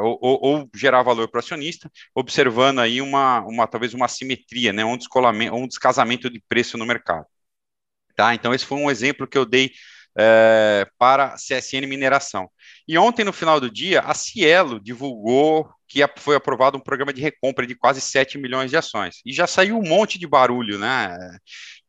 ou, 0.02 0.39
ou, 0.41 0.69
gerar 0.76 1.04
valor 1.04 1.30
para 1.30 1.38
o 1.38 1.43
acionista, 1.43 1.91
observando 2.15 2.80
aí 2.80 3.00
uma, 3.00 3.41
uma 3.41 3.67
talvez 3.67 3.93
uma 3.93 4.06
assimetria, 4.06 4.74
né? 4.74 4.84
Um 4.84 4.97
descolamento, 4.97 5.56
um 5.56 5.67
descasamento 5.67 6.30
de 6.30 6.41
preço 6.50 6.78
no 6.78 6.86
mercado. 6.88 7.26
Tá? 8.15 8.34
Então, 8.34 8.54
esse 8.54 8.65
foi 8.65 8.78
um 8.78 8.89
exemplo 8.89 9.28
que 9.28 9.38
eu 9.38 9.45
dei 9.45 9.71
é, 10.17 10.88
para 10.97 11.36
CSN 11.36 11.88
Mineração. 11.88 12.50
E 12.88 12.97
ontem, 12.97 13.24
no 13.24 13.34
final 13.34 13.60
do 13.60 13.71
dia, 13.71 14.02
a 14.02 14.13
Cielo 14.13 14.80
divulgou 14.80 15.69
que 15.88 16.00
foi 16.17 16.38
aprovado 16.38 16.78
um 16.78 16.82
programa 16.82 17.12
de 17.12 17.21
recompra 17.21 17.67
de 17.67 17.76
quase 17.76 18.00
7 18.00 18.38
milhões 18.38 18.71
de 18.71 18.78
ações. 18.78 19.21
E 19.26 19.34
já 19.34 19.45
saiu 19.45 19.78
um 19.78 19.84
monte 19.84 20.17
de 20.17 20.26
barulho, 20.26 20.80
né? 20.80 21.17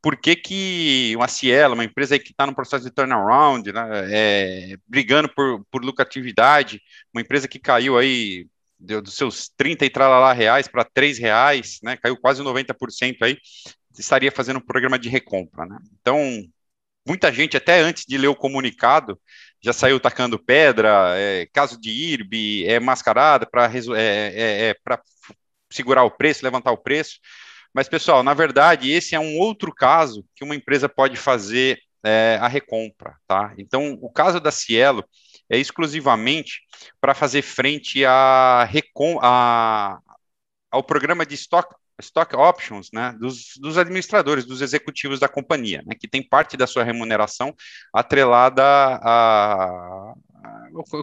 Por 0.03 0.17
que, 0.17 0.35
que 0.35 1.15
uma 1.15 1.29
Cielo, 1.29 1.75
uma 1.75 1.85
empresa 1.85 2.19
que 2.19 2.33
está 2.33 2.45
no 2.45 2.55
processo 2.55 2.85
de 2.85 2.91
turnaround, 2.91 3.73
né, 3.73 3.89
é, 4.11 4.77
brigando 4.89 5.29
por, 5.33 5.65
por 5.71 5.85
lucratividade, 5.85 6.81
uma 7.15 7.21
empresa 7.21 7.47
que 7.47 7.61
caiu 7.61 7.97
aí 7.97 8.47
deu 8.83 9.01
dos 9.01 9.15
seus 9.15 9.49
30 9.57 9.85
e 9.85 9.91
tralalá 9.91 10.33
reais 10.33 10.67
para 10.67 10.85
3 10.85 11.19
reais, 11.19 11.79
né, 11.85 11.97
caiu 11.97 12.17
quase 12.17 12.43
90% 12.43 13.19
aí, 13.23 13.39
estaria 13.97 14.33
fazendo 14.33 14.57
um 14.57 14.67
programa 14.67 14.99
de 14.99 15.09
recompra, 15.09 15.65
né? 15.67 15.79
Então, 16.01 16.43
muita 17.07 17.33
gente, 17.33 17.57
até 17.57 17.81
antes 17.81 18.05
de 18.07 18.17
ler 18.17 18.29
o 18.29 18.37
comunicado, 18.37 19.21
já 19.63 19.73
saiu 19.73 20.01
tacando 20.01 20.39
pedra, 20.39 21.15
é, 21.17 21.47
caso 21.53 21.81
de 21.81 21.91
IRB, 21.91 22.67
é 22.67 22.81
mascarada 22.81 23.47
para 23.47 23.71
é, 23.97 23.99
é, 23.99 24.71
é 24.71 24.77
segurar 25.71 26.05
o 26.05 26.11
preço, 26.11 26.45
levantar 26.45 26.73
o 26.73 26.79
preço. 26.79 27.19
Mas, 27.73 27.89
pessoal, 27.89 28.23
na 28.23 28.35
verdade, 28.35 28.91
esse 28.91 29.15
é 29.15 29.21
um 29.21 29.39
outro 29.39 29.73
caso 29.73 30.25
que 30.35 30.45
uma 30.45 30.55
empresa 30.55 30.89
pode 30.89 31.17
fazer 31.17 31.79
é, 32.05 32.39
a 32.41 32.49
recompra, 32.49 33.17
tá? 33.27 33.55
Então, 33.57 33.99
o 34.03 34.11
caso 34.11 34.41
da 34.41 34.51
Cielo 34.51 35.05
é 35.49 35.57
exclusivamente 35.59 36.61
para 37.01 37.15
fazer 37.15 37.43
frente 37.43 38.05
a, 38.05 38.69
ao 40.71 40.83
programa 40.83 41.25
de 41.25 41.35
estoque 41.35 41.75
stock 42.03 42.35
options, 42.37 42.89
né, 42.93 43.15
dos, 43.19 43.53
dos 43.59 43.79
administradores, 43.79 44.45
dos 44.45 44.61
executivos 44.61 45.21
da 45.21 45.29
companhia, 45.29 45.83
né, 45.87 45.95
que 45.99 46.09
tem 46.09 46.23
parte 46.23 46.57
da 46.57 46.67
sua 46.67 46.85
remuneração 46.85 47.55
atrelada 47.93 48.63
a, 48.65 50.15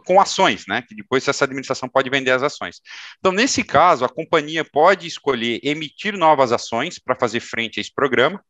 com 0.06 0.20
ações, 0.20 0.66
né? 0.68 0.82
Que 0.82 0.96
depois 0.96 1.28
essa 1.28 1.46
administração 1.46 1.88
pode 1.88 2.10
vender 2.10 2.32
as 2.32 2.44
ações. 2.44 2.82
Então, 3.20 3.32
nesse 3.32 3.64
caso, 3.64 4.04
a 4.04 4.10
companhia 4.10 4.66
pode 4.66 5.08
escolher 5.08 5.60
emitir 5.64 6.18
novas 6.18 6.52
ações 6.52 7.00
para 7.00 7.16
fazer 7.16 7.40
frente 7.40 7.80
a 7.80 7.82
esse 7.82 7.94
programa, 7.94 8.44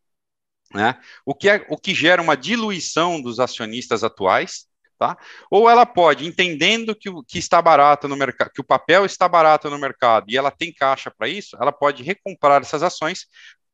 né? 0.74 1.00
O 1.26 1.34
que, 1.34 1.50
é, 1.50 1.66
o 1.70 1.78
que 1.78 1.94
gera 1.94 2.22
uma 2.22 2.38
diluição 2.38 3.22
dos 3.22 3.40
acionistas 3.40 4.04
atuais, 4.04 4.66
tá? 5.00 5.18
Ou 5.50 5.70
ela 5.70 5.86
pode, 5.86 6.28
entendendo 6.28 6.94
que, 6.94 7.10
que 7.26 7.40
está 7.40 7.62
barato 7.62 8.08
no 8.08 8.18
mercado, 8.18 8.52
que 8.54 8.60
o 8.60 8.66
papel 8.66 9.06
está 9.06 9.28
barato 9.30 9.70
no 9.70 9.80
mercado 9.80 10.26
e 10.30 10.38
ela 10.38 10.52
tem 10.52 10.74
caixa 10.74 11.10
para 11.10 11.30
isso, 11.30 11.58
ela 11.60 11.72
pode 11.72 12.04
recomprar 12.04 12.62
essas 12.62 12.84
ações 12.84 13.26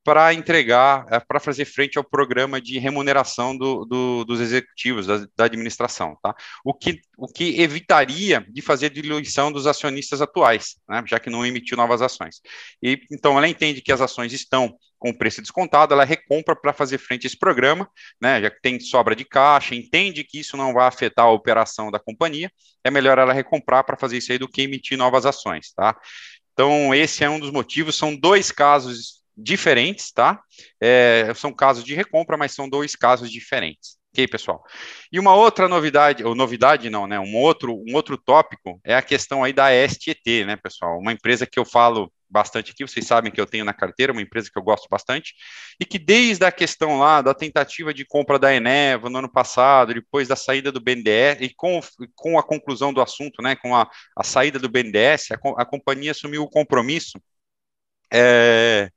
para 0.06 0.32
entregar, 0.36 1.04
é, 1.10 1.20
para 1.20 1.40
fazer 1.40 1.66
frente 1.66 1.98
ao 1.98 2.04
programa 2.04 2.62
de 2.62 2.78
remuneração 2.78 3.58
do, 3.58 3.86
do, 3.86 4.24
dos 4.24 4.40
executivos, 4.40 5.08
da, 5.08 5.26
da, 5.36 5.46
administração, 5.46 6.16
tá? 6.22 6.36
O 6.64 6.76
que, 6.76 7.02
o 7.18 7.28
que 7.28 7.60
evitaria 7.60 8.46
de 8.48 8.62
fazer 8.62 8.92
diluição 8.92 9.52
dos 9.52 9.66
acionistas 9.66 10.22
atuais, 10.22 10.76
né? 10.88 11.04
já 11.08 11.20
que 11.20 11.28
não 11.28 11.44
emitiu 11.44 11.76
novas 11.76 12.04
ações. 12.04 12.40
E, 12.84 13.02
então, 13.12 13.36
ela 13.36 13.50
entende 13.50 13.82
que 13.82 13.92
as 13.92 14.00
ações 14.00 14.32
estão 14.32 14.78
com 15.00 15.10
o 15.10 15.18
preço 15.18 15.42
descontado, 15.42 15.96
ela 15.96 16.06
recompra 16.06 16.56
para 16.56 16.72
fazer 16.72 17.00
frente 17.00 17.26
a 17.26 17.28
esse 17.28 17.38
programa, 17.38 17.90
né? 18.22 18.40
Já 18.42 18.52
que 18.52 18.62
tem 18.62 18.80
sobra 18.80 19.16
de 19.16 19.26
caixa, 19.26 19.74
entende 19.74 20.24
que 20.24 20.40
isso 20.40 20.56
não 20.56 20.72
vai 20.72 20.88
afetar 20.88 21.26
a 21.26 21.32
operação 21.32 21.90
da 21.90 22.00
companhia, 22.00 22.52
é 22.84 22.92
melhor 22.92 23.18
ela 23.18 23.34
recomprar 23.34 23.84
para 23.84 23.98
fazer 23.98 24.18
isso 24.18 24.32
aí 24.32 24.38
do 24.38 24.48
que 24.48 24.62
emitir 24.62 25.00
novas 25.00 25.26
ações, 25.26 25.74
tá? 25.76 25.98
Então, 26.54 26.94
esse 26.94 27.24
é 27.24 27.30
um 27.30 27.40
dos 27.40 27.52
motivos, 27.52 27.98
são 27.98 28.16
dois 28.16 28.52
casos 28.52 29.15
diferentes, 29.36 30.12
tá? 30.12 30.42
É, 30.82 31.32
são 31.36 31.54
casos 31.54 31.84
de 31.84 31.94
recompra, 31.94 32.38
mas 32.38 32.54
são 32.54 32.70
dois 32.70 32.96
casos 32.96 33.30
diferentes. 33.30 33.98
Ok, 34.14 34.28
pessoal? 34.30 34.64
E 35.12 35.20
uma 35.20 35.36
outra 35.36 35.68
novidade, 35.68 36.24
ou 36.24 36.34
novidade 36.34 36.90
não, 36.90 37.06
né? 37.06 37.20
Um 37.20 37.36
outro, 37.36 37.74
um 37.76 37.94
outro 37.96 38.18
tópico 38.18 38.80
é 38.84 38.96
a 38.96 39.02
questão 39.02 39.44
aí 39.44 39.52
da 39.52 39.70
STT, 39.72 40.46
né, 40.46 40.56
pessoal? 40.56 40.98
Uma 41.00 41.12
empresa 41.12 41.46
que 41.46 41.60
eu 41.60 41.66
falo 41.66 42.10
bastante 42.30 42.72
aqui, 42.72 42.88
vocês 42.88 43.06
sabem 43.06 43.32
que 43.32 43.40
eu 43.40 43.46
tenho 43.46 43.66
na 43.66 43.74
carteira, 43.74 44.12
uma 44.12 44.22
empresa 44.22 44.50
que 44.52 44.58
eu 44.58 44.64
gosto 44.64 44.88
bastante, 44.90 45.34
e 45.80 45.86
que 45.86 46.00
desde 46.00 46.46
a 46.46 46.52
questão 46.52 46.98
lá 46.98 47.22
da 47.22 47.34
tentativa 47.34 47.94
de 47.94 48.06
compra 48.06 48.40
da 48.40 48.54
Eneva 48.54 49.10
no 49.10 49.20
ano 49.20 49.32
passado, 49.32 49.94
depois 49.94 50.28
da 50.28 50.36
saída 50.36 50.72
do 50.72 50.82
BNDES, 50.82 51.38
e 51.42 51.54
com, 51.54 51.80
com 52.16 52.40
a 52.40 52.44
conclusão 52.44 52.94
do 52.94 53.02
assunto, 53.02 53.42
né, 53.42 53.56
com 53.56 53.76
a, 53.76 53.90
a 54.18 54.24
saída 54.24 54.58
do 54.58 54.70
BNDES, 54.70 55.32
a, 55.32 55.62
a 55.62 55.66
companhia 55.66 56.12
assumiu 56.12 56.44
o 56.44 56.50
compromisso 56.50 57.20
é, 58.14 58.90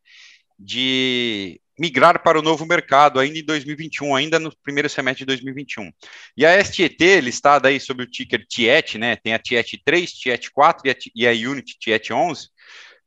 de 0.58 1.60
migrar 1.78 2.22
para 2.22 2.38
o 2.38 2.42
novo 2.42 2.66
mercado 2.66 3.20
ainda 3.20 3.38
em 3.38 3.44
2021, 3.44 4.14
ainda 4.16 4.38
no 4.38 4.54
primeiro 4.62 4.88
semestre 4.88 5.20
de 5.20 5.26
2021. 5.26 5.90
E 6.36 6.44
a 6.44 6.62
STT, 6.62 7.20
listada 7.20 7.68
aí 7.68 7.78
sob 7.78 8.02
o 8.02 8.10
ticker 8.10 8.44
TIET, 8.46 8.98
né, 8.98 9.14
tem 9.16 9.32
a 9.32 9.38
TIET 9.38 9.80
3, 9.84 10.12
TIET 10.12 10.50
4 10.50 10.92
e 11.14 11.26
a, 11.26 11.30
Unity 11.30 11.78
TIET 11.78 12.12
11, 12.12 12.48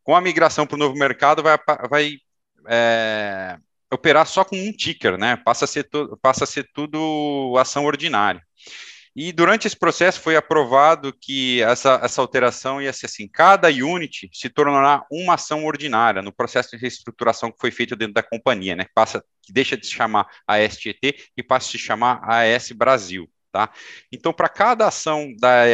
com 0.04 0.16
a 0.16 0.22
migração 0.22 0.66
para 0.66 0.76
o 0.76 0.80
novo 0.80 0.96
mercado 0.96 1.44
vai, 1.44 1.58
vai 1.90 2.14
é, 2.68 3.58
operar 3.92 4.26
só 4.26 4.46
com 4.46 4.56
um 4.56 4.72
ticker, 4.72 5.18
né, 5.18 5.36
passa 5.36 5.66
a 5.66 5.68
ser, 5.68 5.90
passa 6.22 6.46
a 6.46 6.48
ser 6.48 6.70
tudo 6.74 7.54
ação 7.58 7.86
ordinária. 7.86 8.42
E 9.16 9.34
durante 9.34 9.68
esse 9.68 9.78
processo 9.78 10.22
foi 10.22 10.38
aprovado 10.38 11.14
que 11.14 11.62
essa, 11.62 12.00
essa 12.02 12.22
alteração 12.22 12.82
ia 12.82 12.94
ser 12.94 13.08
assim: 13.08 13.28
cada 13.28 13.68
unit 13.68 14.30
se 14.34 14.50
tornará 14.50 15.06
uma 15.12 15.34
ação 15.34 15.66
ordinária 15.66 16.22
no 16.22 16.32
processo 16.32 16.72
de 16.72 16.78
reestruturação 16.78 17.52
que 17.52 17.60
foi 17.60 17.72
feito 17.72 17.96
dentro 17.96 18.14
da 18.14 18.24
companhia, 18.24 18.76
né? 18.76 18.86
Passa, 18.96 19.24
que 19.42 19.52
deixa 19.52 19.76
de 19.76 19.86
se 19.86 19.92
chamar 19.92 20.28
ASTT 20.48 21.32
e 21.36 21.44
passa 21.44 21.68
a 21.68 21.72
se 21.72 21.78
chamar 21.78 22.22
AS 22.24 22.72
Brasil. 22.72 23.30
Tá? 23.52 23.70
Então, 24.10 24.32
para 24.32 24.48
cada 24.48 24.88
ação 24.88 25.36
da 25.38 25.66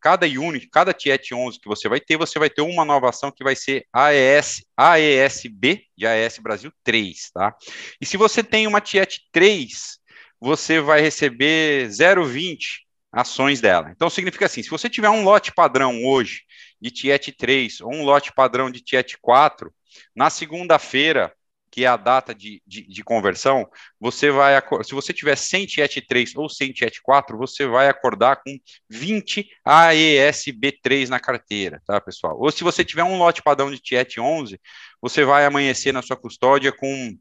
cada 0.00 0.24
unit, 0.24 0.68
cada 0.68 0.94
TIET 0.94 1.34
11 1.34 1.58
que 1.58 1.66
você 1.66 1.88
vai 1.88 1.98
ter, 1.98 2.16
você 2.16 2.38
vai 2.38 2.48
ter 2.48 2.62
uma 2.62 2.84
nova 2.84 3.08
ação 3.08 3.32
que 3.32 3.42
vai 3.42 3.56
ser 3.56 3.84
AES, 3.92 4.62
AESB 4.76 5.82
de 5.98 6.06
AES 6.06 6.38
Brasil 6.38 6.72
3, 6.84 7.32
tá? 7.32 7.52
E 8.00 8.06
se 8.06 8.16
você 8.16 8.40
tem 8.40 8.68
uma 8.68 8.80
TIET 8.80 9.18
3, 9.32 9.98
você 10.40 10.80
vai 10.80 11.00
receber 11.00 11.88
0,20 11.88 12.83
ações 13.14 13.60
dela. 13.60 13.90
Então, 13.90 14.10
significa 14.10 14.46
assim, 14.46 14.62
se 14.62 14.70
você 14.70 14.88
tiver 14.90 15.10
um 15.10 15.22
lote 15.22 15.52
padrão 15.52 16.04
hoje 16.04 16.42
de 16.80 16.90
Tiet 16.90 17.32
3 17.36 17.80
ou 17.80 17.94
um 17.94 18.02
lote 18.02 18.32
padrão 18.32 18.70
de 18.70 18.80
Tiet 18.80 19.14
4, 19.20 19.72
na 20.14 20.28
segunda-feira, 20.28 21.32
que 21.70 21.84
é 21.84 21.88
a 21.88 21.96
data 21.96 22.32
de, 22.32 22.62
de, 22.64 22.86
de, 22.86 23.02
conversão, 23.02 23.68
você 23.98 24.30
vai, 24.30 24.54
se 24.84 24.94
você 24.94 25.12
tiver 25.12 25.36
100 25.36 25.66
Tiet 25.66 26.06
3 26.06 26.36
ou 26.36 26.48
100 26.48 26.72
Tiet 26.72 27.00
4, 27.02 27.36
você 27.36 27.66
vai 27.66 27.88
acordar 27.88 28.36
com 28.36 28.56
20 28.88 29.48
AESB3 29.66 31.08
na 31.08 31.18
carteira, 31.18 31.82
tá, 31.84 32.00
pessoal? 32.00 32.36
Ou 32.38 32.50
se 32.52 32.62
você 32.62 32.84
tiver 32.84 33.02
um 33.02 33.18
lote 33.18 33.42
padrão 33.42 33.72
de 33.72 33.80
Tiet 33.80 34.18
11, 34.18 34.60
você 35.00 35.24
vai 35.24 35.44
amanhecer 35.44 35.92
na 35.92 36.00
sua 36.00 36.16
custódia 36.16 36.70
com 36.70 37.16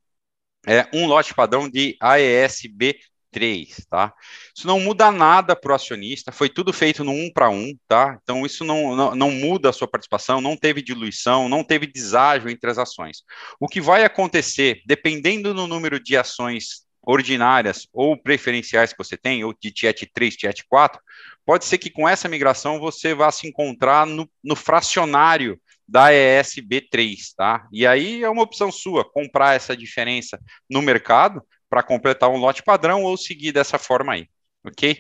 é, 0.68 0.88
um 0.94 1.08
lote 1.08 1.34
padrão 1.34 1.68
de 1.68 1.98
AESB 2.00 2.96
3, 3.34 3.86
tá? 3.90 4.14
Isso 4.56 4.68
não 4.68 4.80
muda 4.80 5.12
nada 5.12 5.56
para 5.56 5.72
o 5.72 5.76
acionista, 5.76 6.32
foi 6.32 6.48
tudo 6.48 6.72
feito 6.72 7.04
no 7.04 7.12
um 7.12 7.32
para 7.34 7.50
um, 7.50 7.76
tá? 7.88 8.20
Então 8.22 8.46
isso 8.46 8.64
não, 8.64 8.96
não, 8.96 9.16
não, 9.16 9.32
muda 9.32 9.70
a 9.70 9.74
sua 9.74 9.88
participação, 9.88 10.40
não 10.40 10.56
teve 10.56 10.82
diluição, 10.82 11.50
não 11.50 11.64
teve 11.64 11.88
deságio 11.88 12.50
entre 12.50 12.70
as 12.70 12.78
ações. 12.78 13.24
O 13.60 13.68
que 13.68 13.82
vai 13.82 14.04
acontecer, 14.04 14.82
dependendo 14.86 15.54
do 15.54 15.68
número 15.68 16.00
de 16.00 16.16
ações 16.16 16.84
ordinárias 17.06 17.88
ou 17.92 18.16
preferenciais 18.16 18.94
que 18.94 18.98
você 18.98 19.18
tem, 19.18 19.44
ou 19.44 19.54
de 19.60 19.72
TIET 19.72 20.10
3, 20.14 20.38
TIET 20.38 20.64
4, 20.70 21.02
pode 21.46 21.66
ser 21.66 21.78
que 21.78 21.90
com 21.90 22.08
essa 22.08 22.30
migração 22.30 22.80
você 22.80 23.14
vá 23.14 23.32
se 23.32 23.48
encontrar 23.48 24.06
no, 24.06 24.30
no 24.44 24.56
fracionário 24.56 25.60
da 25.88 26.12
ESB3, 26.12 27.18
tá? 27.36 27.68
E 27.72 27.86
aí 27.86 28.24
é 28.24 28.30
uma 28.30 28.42
opção 28.42 28.72
sua, 28.72 29.04
comprar 29.04 29.56
essa 29.56 29.76
diferença 29.76 30.40
no 30.70 30.82
mercado, 30.82 31.44
para 31.74 31.82
completar 31.82 32.30
um 32.30 32.38
lote 32.38 32.62
padrão 32.62 33.02
ou 33.02 33.18
seguir 33.18 33.52
dessa 33.52 33.80
forma 33.80 34.14
aí, 34.14 34.28
ok? 34.64 34.96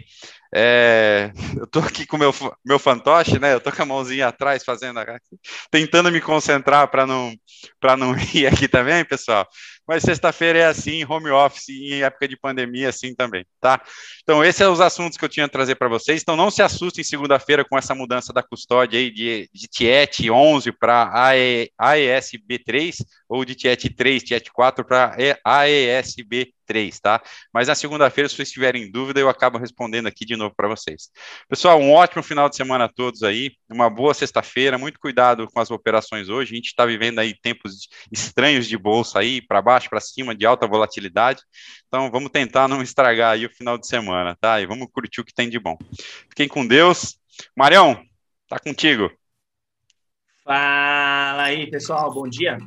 É, 0.52 1.32
eu 1.56 1.66
estou 1.66 1.84
aqui 1.84 2.04
com 2.04 2.18
meu, 2.18 2.34
meu 2.66 2.80
fantoche, 2.80 3.38
né? 3.38 3.54
Eu 3.54 3.60
estou 3.60 3.72
com 3.72 3.84
a 3.84 3.86
mãozinha 3.86 4.28
atrás 4.28 4.64
fazendo, 4.64 5.00
tentando 5.70 6.12
me 6.12 6.20
concentrar 6.20 6.88
para 6.88 7.06
não, 7.06 7.32
não 7.96 8.16
ir 8.34 8.48
aqui 8.48 8.68
também, 8.68 9.06
pessoal 9.06 9.48
mas 9.88 10.04
sexta-feira 10.04 10.60
é 10.60 10.66
assim, 10.66 11.04
home 11.06 11.30
office, 11.30 11.70
em 11.70 12.04
época 12.04 12.28
de 12.28 12.38
pandemia, 12.38 12.90
assim 12.90 13.14
também, 13.14 13.46
tá? 13.60 13.82
Então, 14.22 14.44
esses 14.44 14.58
são 14.58 14.72
os 14.72 14.80
assuntos 14.80 15.18
que 15.18 15.26
eu 15.26 15.30
tinha 15.30 15.46
a 15.46 15.50
trazer 15.50 15.76
para 15.76 15.90
vocês. 15.90 16.22
Então, 16.22 16.36
não 16.36 16.50
se 16.50 16.62
assustem 16.62 17.04
segunda-feira 17.04 17.66
com 17.66 17.78
essa 17.78 17.94
mudança 17.94 18.32
da 18.32 18.42
custódia 18.42 19.00
aí 19.00 19.12
de, 19.12 19.50
de 19.54 19.68
TIET 19.68 20.30
11 20.30 20.72
para 20.72 21.12
AESB3, 21.80 22.96
ou 23.28 23.44
de 23.44 23.56
TIET 23.56 23.90
3, 23.90 24.24
TIET 24.24 24.52
4 24.52 24.86
para 24.86 25.16
AESB 25.44 26.54
3, 26.66 27.00
tá? 27.00 27.22
Mas 27.54 27.68
na 27.68 27.76
segunda-feira, 27.76 28.30
se 28.30 28.36
vocês 28.36 28.52
tiverem 28.52 28.92
dúvida, 28.92 29.20
eu 29.20 29.30
acabo 29.30 29.58
respondendo 29.58 30.08
aqui 30.08 30.26
de 30.26 30.36
novo 30.36 30.54
para 30.56 30.68
vocês. 30.68 31.10
Pessoal, 31.48 31.80
um 31.80 31.92
ótimo 31.92 32.24
final 32.24 32.50
de 32.50 32.56
semana 32.56 32.86
a 32.86 32.90
todos 32.90 33.24
aí, 33.24 33.52
uma 33.70 33.90
boa 33.90 34.14
sexta-feira, 34.14 34.78
muito 34.78 35.00
cuidado 35.00 35.48
com 35.48 35.60
as 35.60 35.72
operações 35.72 36.30
hoje, 36.30 36.54
a 36.54 36.56
gente 36.56 36.68
está 36.68 36.86
vivendo 36.86 37.20
aí 37.20 37.34
tempos 37.42 37.88
estranhos 38.12 38.68
de 38.68 38.78
bolsa 38.78 39.20
aí, 39.20 39.42
para 39.42 39.62
baixo, 39.62 39.73
para 39.90 40.00
cima, 40.00 40.36
de 40.36 40.46
alta 40.46 40.68
volatilidade, 40.68 41.42
então 41.88 42.10
vamos 42.12 42.32
tentar 42.32 42.68
não 42.68 42.82
estragar 42.82 43.34
aí 43.34 43.46
o 43.46 43.54
final 43.54 43.78
de 43.78 43.88
semana, 43.88 44.36
tá? 44.40 44.62
E 44.62 44.66
vamos 44.66 44.88
curtir 44.92 45.22
o 45.22 45.26
que 45.26 45.34
tem 45.34 45.50
de 45.50 45.60
bom. 45.60 45.78
Fiquem 46.30 46.48
com 46.48 46.66
Deus. 46.66 47.18
Marião, 47.56 48.02
tá 48.48 48.60
contigo. 48.60 49.12
Fala 50.44 51.44
aí, 51.44 51.70
pessoal, 51.70 52.14
bom 52.14 52.28
dia. 52.28 52.58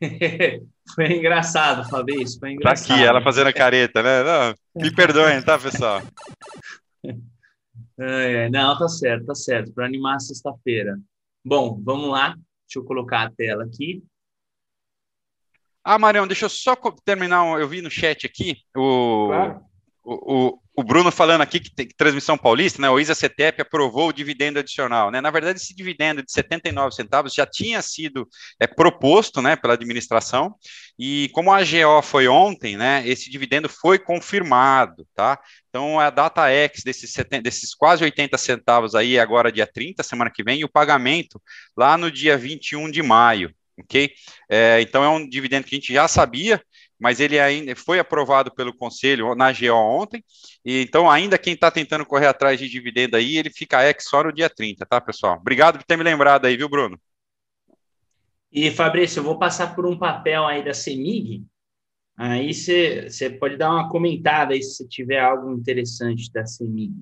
Foi 0.94 1.12
engraçado, 1.12 1.88
Fabrício, 1.88 2.40
foi 2.40 2.52
engraçado. 2.52 2.88
Tá 2.88 2.94
aqui, 2.94 3.04
ela 3.04 3.22
fazendo 3.22 3.46
a 3.46 3.52
careta, 3.52 4.02
né? 4.02 4.22
Não, 4.24 4.54
me 4.82 4.90
perdoem, 4.94 5.40
tá, 5.42 5.58
pessoal? 5.58 6.02
Não, 8.50 8.78
tá 8.78 8.88
certo, 8.88 9.26
tá 9.26 9.34
certo, 9.34 9.72
para 9.72 9.84
animar 9.84 10.18
sexta-feira. 10.20 10.98
Bom, 11.44 11.78
vamos 11.84 12.08
lá, 12.08 12.28
deixa 12.66 12.78
eu 12.78 12.84
colocar 12.84 13.26
a 13.26 13.30
tela 13.30 13.64
aqui. 13.64 14.02
Ah, 15.92 15.98
Marião, 15.98 16.24
deixa 16.24 16.44
eu 16.44 16.48
só 16.48 16.76
terminar, 17.04 17.58
eu 17.58 17.66
vi 17.66 17.82
no 17.82 17.90
chat 17.90 18.24
aqui, 18.24 18.58
o, 18.76 19.26
claro. 19.26 19.60
o, 20.04 20.36
o, 20.36 20.58
o 20.76 20.84
Bruno 20.84 21.10
falando 21.10 21.40
aqui 21.40 21.58
que 21.58 21.74
tem 21.74 21.88
transmissão 21.88 22.38
paulista, 22.38 22.80
né? 22.80 22.88
O 22.88 23.00
ISA 23.00 23.12
CETEP 23.12 23.60
aprovou 23.60 24.06
o 24.06 24.12
dividendo 24.12 24.60
adicional, 24.60 25.10
né? 25.10 25.20
Na 25.20 25.32
verdade, 25.32 25.58
esse 25.58 25.74
dividendo 25.74 26.22
de 26.22 26.30
79 26.30 26.94
centavos 26.94 27.34
já 27.34 27.44
tinha 27.44 27.82
sido 27.82 28.28
é, 28.60 28.68
proposto, 28.68 29.42
né, 29.42 29.56
pela 29.56 29.74
administração, 29.74 30.54
e 30.96 31.28
como 31.32 31.50
a 31.52 31.58
AGO 31.58 32.00
foi 32.04 32.28
ontem, 32.28 32.76
né, 32.76 33.02
esse 33.04 33.28
dividendo 33.28 33.68
foi 33.68 33.98
confirmado, 33.98 35.04
tá? 35.12 35.40
Então, 35.70 35.98
a 35.98 36.08
data 36.08 36.48
X 36.48 36.84
desses, 36.84 37.12
70, 37.12 37.42
desses 37.42 37.74
quase 37.74 38.04
80 38.04 38.38
centavos 38.38 38.94
aí, 38.94 39.18
agora 39.18 39.50
dia 39.50 39.66
30, 39.66 40.04
semana 40.04 40.30
que 40.32 40.44
vem, 40.44 40.60
e 40.60 40.64
o 40.64 40.70
pagamento 40.70 41.42
lá 41.76 41.98
no 41.98 42.12
dia 42.12 42.38
21 42.38 42.88
de 42.92 43.02
maio, 43.02 43.52
ok? 43.80 44.10
É, 44.48 44.80
então 44.80 45.02
é 45.02 45.08
um 45.08 45.28
dividendo 45.28 45.66
que 45.66 45.74
a 45.74 45.78
gente 45.78 45.92
já 45.92 46.06
sabia, 46.08 46.62
mas 46.98 47.20
ele 47.20 47.38
ainda 47.38 47.74
foi 47.74 47.98
aprovado 47.98 48.54
pelo 48.54 48.76
conselho 48.76 49.34
na 49.34 49.52
GO 49.52 49.74
ontem, 49.74 50.22
e 50.64 50.82
então 50.82 51.10
ainda 51.10 51.38
quem 51.38 51.54
está 51.54 51.70
tentando 51.70 52.04
correr 52.04 52.26
atrás 52.26 52.58
de 52.58 52.68
dividendo 52.68 53.16
aí, 53.16 53.36
ele 53.36 53.50
fica 53.50 53.84
ex 53.86 54.04
só 54.04 54.22
no 54.22 54.32
dia 54.32 54.50
30, 54.50 54.84
tá, 54.86 55.00
pessoal? 55.00 55.36
Obrigado 55.36 55.78
por 55.78 55.84
ter 55.84 55.96
me 55.96 56.04
lembrado 56.04 56.46
aí, 56.46 56.56
viu, 56.56 56.68
Bruno? 56.68 57.00
E, 58.52 58.70
Fabrício, 58.70 59.20
eu 59.20 59.24
vou 59.24 59.38
passar 59.38 59.74
por 59.74 59.86
um 59.86 59.96
papel 59.96 60.44
aí 60.44 60.64
da 60.64 60.74
CEMIG, 60.74 61.44
aí 62.16 62.52
você 62.52 63.30
pode 63.38 63.56
dar 63.56 63.70
uma 63.70 63.88
comentada 63.88 64.52
aí 64.52 64.62
se 64.62 64.86
tiver 64.88 65.20
algo 65.20 65.52
interessante 65.52 66.30
da 66.32 66.44
CEMIG. 66.44 66.92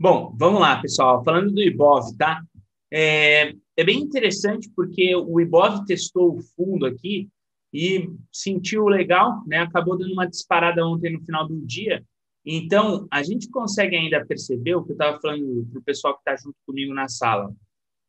Bom, 0.00 0.34
vamos 0.36 0.60
lá, 0.60 0.80
pessoal. 0.80 1.22
Falando 1.22 1.52
do 1.52 1.62
IBOV, 1.62 2.16
tá? 2.16 2.42
É, 2.92 3.52
é 3.76 3.84
bem 3.84 3.98
interessante 3.98 4.70
porque 4.74 5.14
o 5.16 5.40
IBOV 5.40 5.84
testou 5.86 6.36
o 6.36 6.42
fundo 6.42 6.86
aqui 6.86 7.28
e 7.72 8.08
sentiu 8.32 8.86
legal, 8.86 9.42
né? 9.46 9.58
Acabou 9.58 9.98
dando 9.98 10.12
uma 10.12 10.28
disparada 10.28 10.86
ontem 10.86 11.12
no 11.12 11.24
final 11.24 11.46
do 11.48 11.60
dia. 11.66 12.04
Então, 12.46 13.08
a 13.10 13.22
gente 13.22 13.48
consegue 13.48 13.96
ainda 13.96 14.24
perceber 14.24 14.74
o 14.74 14.84
que 14.84 14.92
eu 14.92 14.94
estava 14.94 15.18
falando 15.20 15.66
para 15.70 15.80
o 15.80 15.82
pessoal 15.82 16.14
que 16.14 16.20
está 16.20 16.36
junto 16.36 16.56
comigo 16.66 16.94
na 16.94 17.08
sala. 17.08 17.52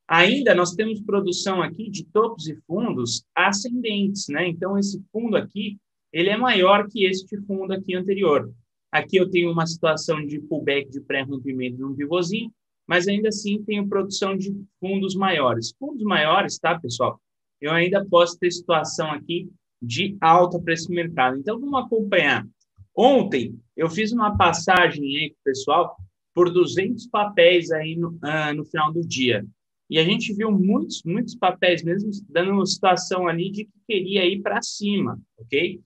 Ainda 0.07 0.53
nós 0.53 0.75
temos 0.75 1.01
produção 1.01 1.63
aqui 1.63 1.89
de 1.89 2.05
topos 2.05 2.47
e 2.47 2.55
fundos 2.67 3.25
ascendentes, 3.33 4.27
né? 4.27 4.47
Então, 4.47 4.77
esse 4.77 5.03
fundo 5.11 5.35
aqui, 5.35 5.77
ele 6.13 6.29
é 6.29 6.38
maior 6.38 6.88
que 6.88 7.05
este 7.05 7.38
fundo 7.41 7.73
aqui 7.73 7.95
anterior. 7.95 8.53
Aqui 8.91 9.17
eu 9.17 9.29
tenho 9.29 9.51
uma 9.51 9.65
situação 9.65 10.23
de 10.25 10.39
pullback 10.39 10.91
de 10.91 11.01
pré-rompimento 11.01 11.79
num 11.79 11.95
pivôzinho, 11.95 12.51
mas 12.88 13.08
ainda 13.08 13.30
assim 13.30 13.63
tenho 13.63 13.88
produção 13.88 14.38
de 14.38 14.56
fundos 14.80 15.15
maiores. 15.15 15.74
Fundos 15.78 16.04
maiores, 16.04 16.58
tá, 16.60 16.80
pessoal? 16.80 17.19
Eu 17.60 17.71
ainda 17.71 18.06
posso 18.06 18.38
ter 18.38 18.52
situação 18.52 19.12
aqui 19.12 19.50
de 19.82 20.17
alta 20.21 20.60
para 20.60 20.74
esse 20.74 20.89
mercado. 20.91 21.38
Então, 21.38 21.60
vamos 21.60 21.86
acompanhar. 21.86 22.48
Ontem, 22.95 23.58
eu 23.76 23.89
fiz 23.89 24.12
uma 24.12 24.38
passagem 24.38 25.04
aí 25.17 25.36
pessoal 25.43 25.95
por 26.34 26.52
200 26.52 27.08
papéis 27.08 27.71
aí 27.71 27.95
no, 27.95 28.10
uh, 28.10 28.54
no 28.56 28.65
final 28.65 28.91
do 28.91 29.06
dia. 29.06 29.45
E 29.89 30.00
a 30.00 30.04
gente 30.04 30.34
viu 30.34 30.52
muitos, 30.52 31.04
muitos 31.04 31.36
papéis 31.36 31.84
mesmo 31.84 32.10
dando 32.30 32.52
uma 32.52 32.65
situação 32.65 33.28
ali 33.28 33.52
de 33.52 33.65
que 33.65 33.71
queria 33.88 34.26
ir 34.26 34.41
para 34.41 34.62
cima, 34.62 35.19
ok? 35.38 35.80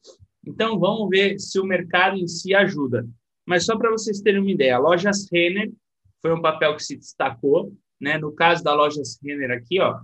Então, 0.45 0.79
vamos 0.79 1.09
ver 1.09 1.39
se 1.39 1.59
o 1.59 1.65
mercado 1.65 2.17
em 2.17 2.27
si 2.27 2.53
ajuda. 2.53 3.07
Mas 3.45 3.65
só 3.65 3.77
para 3.77 3.91
vocês 3.91 4.21
terem 4.21 4.39
uma 4.39 4.51
ideia, 4.51 4.79
Lojas 4.79 5.27
Renner 5.31 5.71
foi 6.21 6.33
um 6.33 6.41
papel 6.41 6.75
que 6.75 6.83
se 6.83 6.97
destacou. 6.97 7.73
Né? 7.99 8.17
No 8.17 8.31
caso 8.31 8.63
da 8.63 8.73
Lojas 8.73 9.19
Renner 9.23 9.51
aqui, 9.51 9.79
ó, 9.79 9.99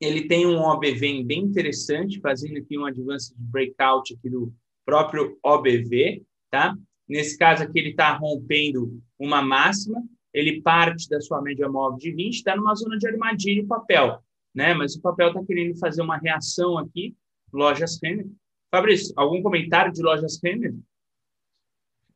ele 0.00 0.26
tem 0.26 0.46
um 0.46 0.60
OBV 0.60 1.24
bem 1.24 1.40
interessante, 1.40 2.20
fazendo 2.20 2.58
aqui 2.58 2.78
um 2.78 2.84
advance 2.84 3.34
de 3.34 3.42
breakout 3.42 4.14
aqui 4.14 4.28
do 4.28 4.52
próprio 4.84 5.38
OBV, 5.42 6.22
tá? 6.50 6.76
Nesse 7.08 7.38
caso 7.38 7.62
aqui, 7.62 7.78
ele 7.78 7.90
está 7.90 8.12
rompendo 8.16 9.00
uma 9.18 9.42
máxima, 9.42 10.02
ele 10.32 10.60
parte 10.62 11.08
da 11.08 11.20
sua 11.20 11.40
média 11.40 11.68
móvel 11.68 11.98
de 11.98 12.12
20, 12.12 12.34
está 12.34 12.56
numa 12.56 12.74
zona 12.74 12.98
de 12.98 13.06
armadilha 13.06 13.62
o 13.62 13.66
papel, 13.66 14.22
né? 14.54 14.74
Mas 14.74 14.94
o 14.94 15.00
papel 15.00 15.28
está 15.28 15.44
querendo 15.44 15.78
fazer 15.78 16.02
uma 16.02 16.18
reação 16.18 16.76
aqui, 16.76 17.14
lojas 17.52 17.98
Renner. 18.02 18.26
Fabrício, 18.70 19.12
algum 19.16 19.42
comentário 19.42 19.92
de 19.92 20.02
lojas 20.02 20.40
Renner? 20.42 20.74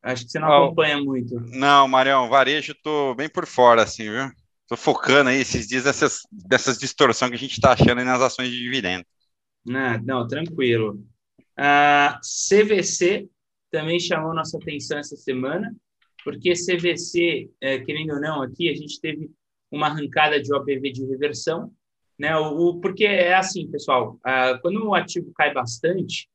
Acho 0.02 0.24
que 0.24 0.30
você 0.30 0.38
não 0.38 0.52
acompanha 0.52 0.98
muito. 0.98 1.40
Não, 1.40 1.88
Marião, 1.88 2.28
varejo 2.28 2.74
tô 2.82 3.14
bem 3.14 3.28
por 3.28 3.46
fora, 3.46 3.82
assim, 3.82 4.04
viu? 4.04 4.30
Tô 4.68 4.76
focando 4.76 5.30
aí 5.30 5.40
esses 5.40 5.66
dias 5.66 5.84
dessas, 5.84 6.20
dessas 6.30 6.78
distorções 6.78 7.30
que 7.30 7.37
a 7.37 7.40
gente 7.40 7.52
está 7.52 7.72
achando 7.72 7.98
aí 7.98 8.04
nas 8.04 8.20
ações 8.20 8.50
de 8.50 8.58
dividendo. 8.58 9.04
Não, 9.64 9.98
não 10.02 10.28
tranquilo. 10.28 11.02
A 11.56 12.18
uh, 12.18 12.20
CVC 12.20 13.28
também 13.70 13.98
chamou 13.98 14.34
nossa 14.34 14.56
atenção 14.58 14.98
essa 14.98 15.16
semana, 15.16 15.74
porque 16.24 16.52
CVC, 16.52 17.50
é, 17.61 17.78
querendo 17.78 18.14
ou 18.14 18.20
não, 18.20 18.42
aqui 18.42 18.68
a 18.68 18.74
gente 18.74 19.00
teve 19.00 19.30
uma 19.70 19.88
arrancada 19.88 20.40
de 20.40 20.52
OPV 20.54 20.92
de 20.92 21.04
reversão, 21.06 21.72
né? 22.18 22.37
O, 22.37 22.68
o 22.68 22.80
porque 22.80 23.04
é 23.04 23.34
assim, 23.34 23.70
pessoal, 23.70 24.18
uh, 24.26 24.61
quando 24.61 24.84
o 24.84 24.94
ativo 24.94 25.32
cai 25.34 25.52
bastante, 25.52 26.28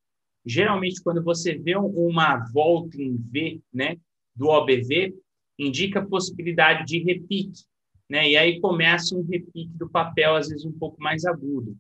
geralmente 0.46 1.02
quando 1.02 1.24
você 1.24 1.56
vê 1.58 1.76
uma 1.76 2.38
volta 2.52 3.02
em 3.02 3.16
V, 3.16 3.62
né, 3.74 3.98
do 4.36 4.48
OBV, 4.48 5.16
indica 5.58 6.06
possibilidade 6.06 6.86
de 6.86 7.00
repique, 7.00 7.64
né? 8.10 8.30
E 8.30 8.36
aí 8.36 8.60
começa 8.60 9.16
um 9.16 9.24
repique 9.24 9.70
do 9.78 9.90
papel 9.90 10.36
às 10.36 10.50
vezes 10.50 10.66
um 10.66 10.72
pouco 10.72 11.02
mais 11.02 11.26
agudo. 11.26 11.78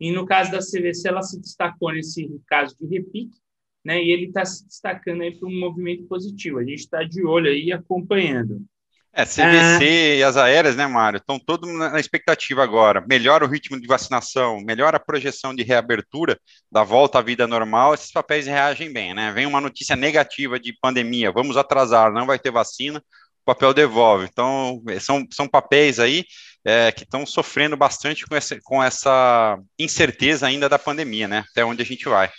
E 0.00 0.10
no 0.10 0.24
caso 0.24 0.50
da 0.50 0.58
CVC, 0.58 1.08
ela 1.08 1.22
se 1.22 1.38
destacou 1.38 1.92
nesse 1.92 2.40
caso 2.46 2.74
de 2.78 2.86
repique, 2.86 3.38
né? 3.84 4.02
E 4.02 4.10
ele 4.10 4.26
está 4.26 4.44
se 4.44 4.66
destacando 4.66 5.22
aí 5.22 5.36
para 5.36 5.48
um 5.48 5.58
movimento 5.58 6.04
positivo. 6.04 6.58
A 6.58 6.64
gente 6.64 6.80
está 6.80 7.02
de 7.02 7.22
olho 7.24 7.50
aí 7.50 7.70
acompanhando. 7.70 8.64
É, 9.12 9.24
CVC 9.24 9.82
ah. 9.82 10.16
e 10.16 10.22
as 10.22 10.36
aéreas, 10.36 10.76
né, 10.76 10.86
Mário? 10.86 11.16
Estão 11.16 11.38
todos 11.38 11.68
na 11.68 11.98
expectativa 11.98 12.62
agora. 12.62 13.04
Melhora 13.08 13.44
o 13.44 13.48
ritmo 13.48 13.80
de 13.80 13.86
vacinação, 13.86 14.60
melhora 14.60 14.98
a 14.98 15.00
projeção 15.00 15.54
de 15.54 15.64
reabertura 15.64 16.38
da 16.70 16.84
volta 16.84 17.18
à 17.18 17.22
vida 17.22 17.46
normal. 17.46 17.92
Esses 17.92 18.12
papéis 18.12 18.46
reagem 18.46 18.92
bem, 18.92 19.12
né? 19.12 19.32
Vem 19.32 19.46
uma 19.46 19.60
notícia 19.60 19.96
negativa 19.96 20.60
de 20.60 20.72
pandemia, 20.80 21.32
vamos 21.32 21.56
atrasar, 21.56 22.12
não 22.12 22.26
vai 22.26 22.38
ter 22.38 22.52
vacina, 22.52 22.98
o 22.98 23.44
papel 23.44 23.74
devolve. 23.74 24.28
Então, 24.30 24.80
são, 25.00 25.26
são 25.30 25.48
papéis 25.48 25.98
aí 25.98 26.24
é, 26.64 26.92
que 26.92 27.02
estão 27.02 27.26
sofrendo 27.26 27.76
bastante 27.76 28.24
com 28.26 28.36
essa, 28.36 28.60
com 28.62 28.82
essa 28.82 29.58
incerteza 29.76 30.46
ainda 30.46 30.68
da 30.68 30.78
pandemia, 30.78 31.26
né? 31.26 31.44
Até 31.50 31.64
onde 31.64 31.82
a 31.82 31.86
gente 31.86 32.08
vai. 32.08 32.30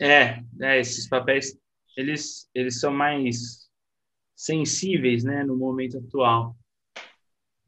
É, 0.00 0.38
é 0.62 0.78
esses 0.78 1.08
papéis, 1.08 1.56
eles, 1.96 2.48
eles 2.54 2.78
são 2.78 2.92
mais 2.92 3.68
sensíveis 4.40 5.22
né, 5.22 5.44
no 5.44 5.54
momento 5.54 5.98
atual. 5.98 6.56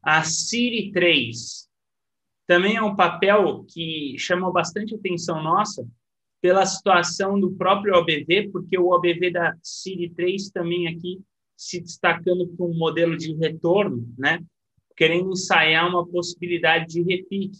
A 0.01 0.23
Siri 0.23 0.91
3 0.91 1.69
também 2.47 2.75
é 2.75 2.81
um 2.81 2.95
papel 2.95 3.63
que 3.69 4.15
chamou 4.17 4.51
bastante 4.51 4.95
atenção 4.95 5.41
nossa 5.41 5.87
pela 6.41 6.65
situação 6.65 7.39
do 7.39 7.53
próprio 7.53 7.93
OBV, 7.95 8.49
porque 8.51 8.77
o 8.77 8.89
OBV 8.89 9.31
da 9.31 9.55
Siri 9.61 10.09
3 10.09 10.49
também 10.49 10.87
aqui 10.87 11.21
se 11.55 11.79
destacando 11.79 12.47
por 12.47 12.69
um 12.69 12.77
modelo 12.77 13.15
de 13.15 13.33
retorno, 13.35 14.11
né? 14.17 14.43
querendo 14.97 15.31
ensaiar 15.31 15.87
uma 15.87 16.05
possibilidade 16.05 16.87
de 16.87 17.03
repique 17.03 17.59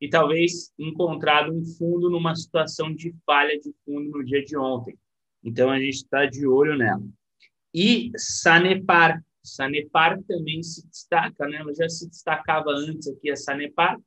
e 0.00 0.08
talvez 0.08 0.72
encontrado 0.78 1.52
um 1.52 1.64
fundo 1.64 2.08
numa 2.08 2.34
situação 2.34 2.94
de 2.94 3.14
falha 3.26 3.58
de 3.58 3.74
fundo 3.84 4.08
no 4.10 4.24
dia 4.24 4.42
de 4.44 4.56
ontem. 4.56 4.96
Então 5.44 5.68
a 5.68 5.78
gente 5.78 5.96
está 5.96 6.26
de 6.26 6.46
olho 6.46 6.76
nela. 6.76 7.04
E 7.74 8.10
Sanepar. 8.16 9.22
Sanepar 9.42 10.22
também 10.22 10.62
se 10.62 10.86
destaca, 10.86 11.46
né? 11.48 11.56
Ela 11.56 11.74
já 11.74 11.88
se 11.88 12.08
destacava 12.08 12.70
antes 12.70 13.08
aqui 13.08 13.30
a 13.30 13.36
Sanepar, 13.36 13.98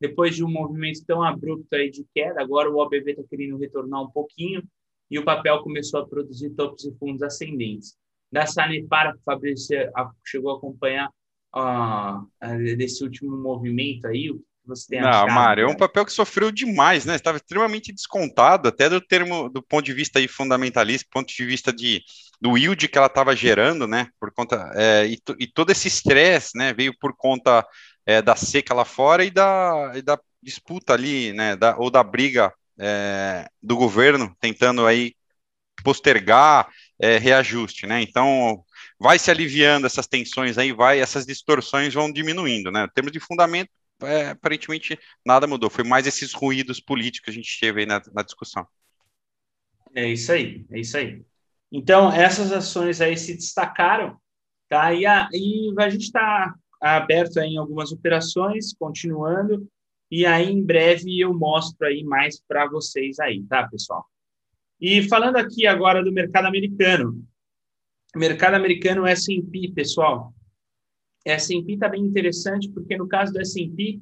depois 0.00 0.36
de 0.36 0.44
um 0.44 0.50
movimento 0.50 1.04
tão 1.06 1.22
abrupto 1.22 1.74
aí 1.74 1.90
de 1.90 2.04
queda, 2.14 2.42
agora 2.42 2.70
o 2.70 2.76
OBV 2.76 3.12
está 3.12 3.22
querendo 3.28 3.56
retornar 3.56 4.02
um 4.02 4.10
pouquinho 4.10 4.62
e 5.10 5.18
o 5.18 5.24
papel 5.24 5.62
começou 5.62 6.00
a 6.00 6.06
produzir 6.06 6.50
topos 6.50 6.84
e 6.84 6.94
fundos 6.98 7.22
ascendentes. 7.22 7.96
Da 8.30 8.46
Sanepar, 8.46 9.16
Fabrício 9.24 9.76
chegou 10.24 10.52
a 10.52 10.56
acompanhar 10.56 11.08
uh, 11.54 12.76
desse 12.76 13.02
último 13.04 13.36
movimento 13.36 14.06
aí, 14.06 14.30
o 14.30 14.42
você 14.66 14.88
tem 14.88 15.00
Não, 15.00 15.08
achado, 15.08 15.32
Mário, 15.32 15.64
é 15.64 15.66
um 15.68 15.76
papel 15.76 16.04
que 16.04 16.12
sofreu 16.12 16.50
demais, 16.50 17.04
né? 17.04 17.14
Estava 17.14 17.36
extremamente 17.36 17.92
descontado, 17.92 18.68
até 18.68 18.88
do 18.88 19.00
termo, 19.00 19.48
do 19.48 19.62
ponto 19.62 19.84
de 19.84 19.92
vista 19.92 20.18
aí 20.18 20.26
fundamentalista, 20.26 21.08
ponto 21.10 21.32
de 21.32 21.44
vista 21.44 21.72
de 21.72 22.02
do 22.40 22.58
yield 22.58 22.88
que 22.88 22.98
ela 22.98 23.06
estava 23.06 23.34
gerando, 23.34 23.86
né? 23.86 24.08
Por 24.18 24.32
conta 24.32 24.70
é, 24.74 25.06
e, 25.06 25.18
e, 25.38 25.46
todo 25.46 25.70
esse 25.70 25.88
estresse, 25.88 26.56
né? 26.56 26.72
Veio 26.72 26.96
por 26.98 27.14
conta 27.16 27.66
é, 28.06 28.20
da 28.20 28.36
seca 28.36 28.74
lá 28.74 28.84
fora 28.84 29.24
e 29.24 29.30
da, 29.30 29.92
e 29.94 30.02
da 30.02 30.18
disputa 30.42 30.92
ali, 30.92 31.32
né? 31.32 31.56
Da, 31.56 31.76
ou 31.76 31.90
da 31.90 32.02
briga 32.02 32.52
é, 32.78 33.48
do 33.62 33.76
governo 33.76 34.34
tentando 34.40 34.86
aí 34.86 35.14
postergar 35.82 36.68
é, 37.00 37.18
reajuste, 37.18 37.86
né? 37.86 38.02
Então 38.02 38.64
vai 38.98 39.18
se 39.18 39.30
aliviando 39.30 39.86
essas 39.86 40.06
tensões 40.06 40.58
aí, 40.58 40.72
vai 40.72 41.00
essas 41.00 41.26
distorções 41.26 41.94
vão 41.94 42.10
diminuindo, 42.12 42.70
né? 42.70 42.84
Em 42.84 42.94
termos 42.94 43.12
de 43.12 43.20
fundamento 43.20 43.70
é, 44.02 44.30
aparentemente 44.30 44.98
nada 45.24 45.46
mudou. 45.46 45.70
Foi 45.70 45.84
mais 45.84 46.06
esses 46.06 46.32
ruídos 46.32 46.80
políticos 46.80 47.24
que 47.24 47.30
a 47.30 47.34
gente 47.34 47.60
teve 47.60 47.80
aí 47.80 47.86
na, 47.86 48.02
na 48.12 48.22
discussão. 48.22 48.66
É 49.94 50.08
isso 50.08 50.32
aí, 50.32 50.66
é 50.70 50.80
isso 50.80 50.96
aí. 50.96 51.22
Então, 51.70 52.12
essas 52.12 52.52
ações 52.52 53.00
aí 53.00 53.16
se 53.16 53.34
destacaram, 53.34 54.16
tá? 54.68 54.92
E 54.92 55.06
a, 55.06 55.28
e 55.32 55.72
a 55.78 55.88
gente 55.88 56.04
está 56.04 56.54
aberto 56.80 57.38
em 57.38 57.56
algumas 57.56 57.92
operações, 57.92 58.74
continuando, 58.74 59.66
e 60.10 60.26
aí 60.26 60.50
em 60.50 60.62
breve 60.62 61.20
eu 61.20 61.32
mostro 61.32 61.86
aí 61.86 62.04
mais 62.04 62.40
para 62.46 62.68
vocês 62.68 63.18
aí, 63.18 63.42
tá, 63.44 63.66
pessoal? 63.66 64.04
E 64.80 65.02
falando 65.08 65.36
aqui 65.36 65.66
agora 65.66 66.04
do 66.04 66.12
mercado 66.12 66.46
americano. 66.46 67.24
Mercado 68.14 68.54
americano 68.54 69.06
S&P, 69.06 69.72
pessoal. 69.74 70.32
S&P 71.24 71.72
está 71.72 71.88
bem 71.88 72.02
interessante, 72.02 72.68
porque 72.70 72.96
no 72.96 73.08
caso 73.08 73.32
do 73.32 73.40
S&P, 73.40 74.00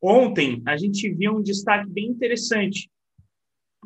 ontem 0.00 0.62
a 0.66 0.76
gente 0.76 1.08
viu 1.12 1.36
um 1.36 1.42
destaque 1.42 1.88
bem 1.88 2.06
interessante, 2.06 2.90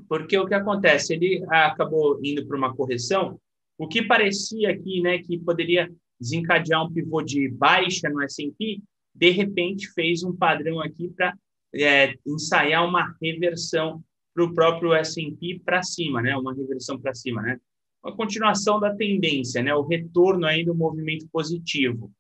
porque 0.09 0.39
o 0.39 0.47
que 0.47 0.55
acontece? 0.55 1.15
Ele 1.15 1.45
acabou 1.49 2.21
indo 2.23 2.47
para 2.47 2.57
uma 2.57 2.75
correção, 2.75 3.41
o 3.79 3.89
que 3.89 4.03
parecia 4.03 4.71
aqui, 4.71 5.01
né, 5.01 5.19
que 5.19 5.39
poderia 5.39 5.93
desencadear 6.21 6.85
um 6.85 6.93
pivô 6.93 7.23
de 7.23 7.49
baixa 7.49 8.09
no 8.09 8.23
S&P, 8.23 8.81
de 9.15 9.31
repente 9.31 9.89
fez 9.93 10.23
um 10.23 10.35
padrão 10.35 10.81
aqui 10.81 11.09
para 11.09 11.35
é, 11.75 12.15
ensaiar 12.27 12.87
uma 12.87 13.15
reversão 13.21 14.03
para 14.35 14.45
o 14.45 14.55
próprio 14.55 14.93
S&P 14.95 15.61
para 15.65 15.83
cima, 15.83 16.21
né? 16.21 16.37
Uma 16.37 16.55
reversão 16.55 17.01
para 17.01 17.15
cima, 17.15 17.41
né? 17.41 17.59
Uma 18.05 18.15
continuação 18.15 18.79
da 18.79 18.95
tendência, 18.95 19.63
né? 19.63 19.75
O 19.75 19.87
retorno 19.87 20.47
aí 20.47 20.65
do 20.65 20.75
movimento 20.75 21.27
positivo. 21.33 22.13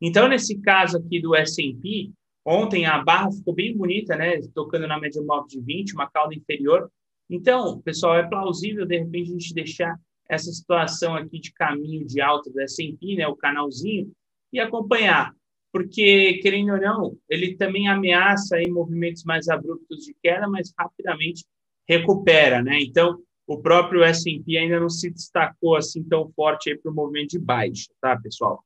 Então, 0.00 0.28
nesse 0.28 0.60
caso 0.60 0.98
aqui 0.98 1.20
do 1.20 1.34
S&P, 1.34 2.10
ontem 2.44 2.84
a 2.86 3.02
barra 3.02 3.32
ficou 3.32 3.54
bem 3.54 3.76
bonita, 3.76 4.16
né? 4.16 4.40
Tocando 4.54 4.86
na 4.86 4.98
média 4.98 5.22
móvel 5.22 5.46
de 5.46 5.60
20, 5.60 5.94
uma 5.94 6.10
cauda 6.10 6.34
inferior. 6.34 6.90
Então, 7.28 7.80
pessoal, 7.80 8.16
é 8.16 8.28
plausível 8.28 8.84
de 8.84 8.98
repente 8.98 9.30
a 9.30 9.32
gente 9.32 9.54
deixar 9.54 9.96
essa 10.28 10.50
situação 10.50 11.14
aqui 11.14 11.38
de 11.38 11.52
caminho 11.52 12.06
de 12.06 12.20
alta 12.20 12.50
do 12.50 12.60
S&P, 12.60 13.16
né? 13.16 13.26
O 13.26 13.36
canalzinho 13.36 14.10
e 14.52 14.60
acompanhar 14.60 15.34
porque, 15.74 16.34
querendo 16.34 16.74
ou 16.74 16.80
não, 16.80 17.18
ele 17.28 17.56
também 17.56 17.88
ameaça 17.88 18.54
aí 18.54 18.70
movimentos 18.70 19.24
mais 19.24 19.48
abruptos 19.48 20.04
de 20.04 20.14
queda, 20.22 20.48
mas 20.48 20.72
rapidamente 20.78 21.44
recupera, 21.88 22.62
né? 22.62 22.78
Então, 22.80 23.18
o 23.44 23.60
próprio 23.60 24.04
S&P 24.04 24.56
ainda 24.56 24.78
não 24.78 24.88
se 24.88 25.10
destacou 25.10 25.74
assim 25.74 26.04
tão 26.04 26.30
forte 26.30 26.76
para 26.76 26.92
o 26.92 26.94
movimento 26.94 27.30
de 27.30 27.40
baixa, 27.40 27.90
tá, 28.00 28.16
pessoal? 28.16 28.62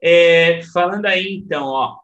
É, 0.00 0.62
falando 0.72 1.06
aí, 1.06 1.34
então, 1.34 1.66
ó, 1.66 1.98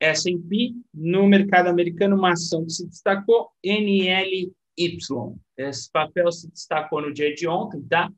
S&P 0.00 0.74
no 0.92 1.26
mercado 1.26 1.68
americano, 1.68 2.16
uma 2.16 2.32
ação 2.32 2.64
que 2.64 2.72
se 2.72 2.86
destacou, 2.86 3.50
NLY. 3.64 4.52
Esse 5.56 5.90
papel 5.90 6.30
se 6.30 6.50
destacou 6.50 7.00
no 7.00 7.12
dia 7.12 7.34
de 7.34 7.48
ontem, 7.48 7.82
tá? 7.82 8.10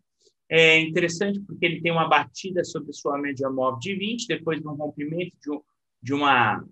É 0.48 0.80
interessante 0.80 1.38
porque 1.40 1.64
ele 1.64 1.80
tem 1.80 1.92
uma 1.92 2.08
batida 2.08 2.64
sobre 2.64 2.92
sua 2.92 3.18
média 3.18 3.50
móvel 3.50 3.78
de 3.78 3.94
20, 3.94 4.26
depois 4.26 4.60
de 4.60 4.66
um 4.66 4.74
rompimento 4.74 5.36
de, 5.40 5.50
um, 5.50 5.60
de, 6.02 6.14
uma, 6.14 6.64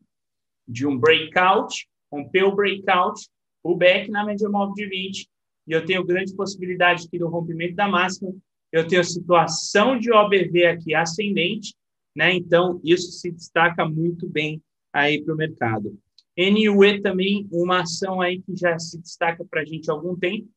de 0.66 0.86
um 0.86 0.98
breakout, 0.98 1.86
rompeu 2.10 2.48
o 2.48 2.56
breakout, 2.56 3.28
o 3.62 3.76
back 3.76 4.10
na 4.10 4.24
média 4.24 4.48
móvel 4.48 4.74
de 4.74 4.88
20, 4.88 5.28
e 5.68 5.72
eu 5.72 5.84
tenho 5.84 6.04
grande 6.04 6.34
possibilidade 6.34 7.04
aqui 7.06 7.18
do 7.18 7.28
rompimento 7.28 7.74
da 7.74 7.86
máxima, 7.86 8.34
eu 8.72 8.86
tenho 8.86 9.04
situação 9.04 9.98
de 9.98 10.10
OBV 10.10 10.66
aqui 10.66 10.94
ascendente, 10.94 11.74
né? 12.16 12.34
Então, 12.34 12.80
isso 12.82 13.12
se 13.12 13.30
destaca 13.30 13.86
muito 13.86 14.26
bem 14.26 14.62
aí 14.90 15.22
para 15.22 15.34
o 15.34 15.36
mercado. 15.36 15.96
NUE 16.36 17.02
também, 17.02 17.46
uma 17.52 17.82
ação 17.82 18.20
aí 18.20 18.40
que 18.40 18.56
já 18.56 18.78
se 18.78 18.98
destaca 19.00 19.44
para 19.44 19.60
a 19.60 19.64
gente 19.64 19.90
há 19.90 19.94
algum 19.94 20.16
tempo, 20.16 20.48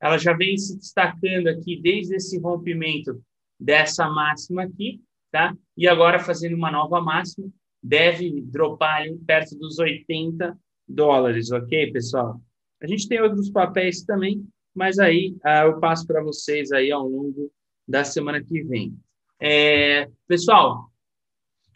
ela 0.00 0.18
já 0.18 0.34
vem 0.34 0.56
se 0.58 0.76
destacando 0.76 1.48
aqui 1.48 1.80
desde 1.80 2.16
esse 2.16 2.38
rompimento 2.38 3.20
dessa 3.58 4.08
máxima 4.08 4.64
aqui, 4.64 5.02
tá? 5.32 5.56
E 5.76 5.88
agora 5.88 6.18
fazendo 6.18 6.54
uma 6.54 6.70
nova 6.70 7.00
máxima, 7.00 7.48
deve 7.82 8.42
dropar 8.42 9.02
ali 9.02 9.16
perto 9.26 9.56
dos 9.56 9.78
80 9.78 10.56
dólares, 10.86 11.50
ok, 11.50 11.92
pessoal? 11.92 12.40
A 12.80 12.86
gente 12.86 13.08
tem 13.08 13.20
outros 13.20 13.48
papéis 13.48 14.04
também, 14.04 14.46
mas 14.74 14.98
aí 14.98 15.34
ah, 15.42 15.64
eu 15.64 15.80
passo 15.80 16.06
para 16.06 16.22
vocês 16.22 16.72
aí 16.72 16.92
ao 16.92 17.08
longo 17.08 17.50
da 17.88 18.04
semana 18.04 18.42
que 18.42 18.62
vem. 18.62 18.94
É, 19.40 20.08
pessoal, 20.26 20.90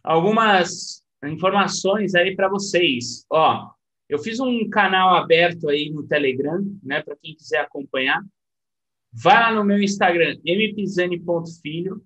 algumas 0.03 1.03
informações 1.25 2.15
aí 2.15 2.35
para 2.35 2.49
vocês. 2.49 3.25
Ó, 3.31 3.71
eu 4.09 4.19
fiz 4.19 4.41
um 4.41 4.69
canal 4.69 5.15
aberto 5.15 5.69
aí 5.69 5.91
no 5.91 6.07
Telegram, 6.07 6.65
né, 6.83 7.03
para 7.03 7.17
quem 7.17 7.35
quiser 7.35 7.61
acompanhar. 7.61 8.21
Vai 9.13 9.35
lá 9.35 9.53
no 9.53 9.65
meu 9.65 9.79
Instagram, 9.79 10.37
mpizani.filho, 10.45 12.03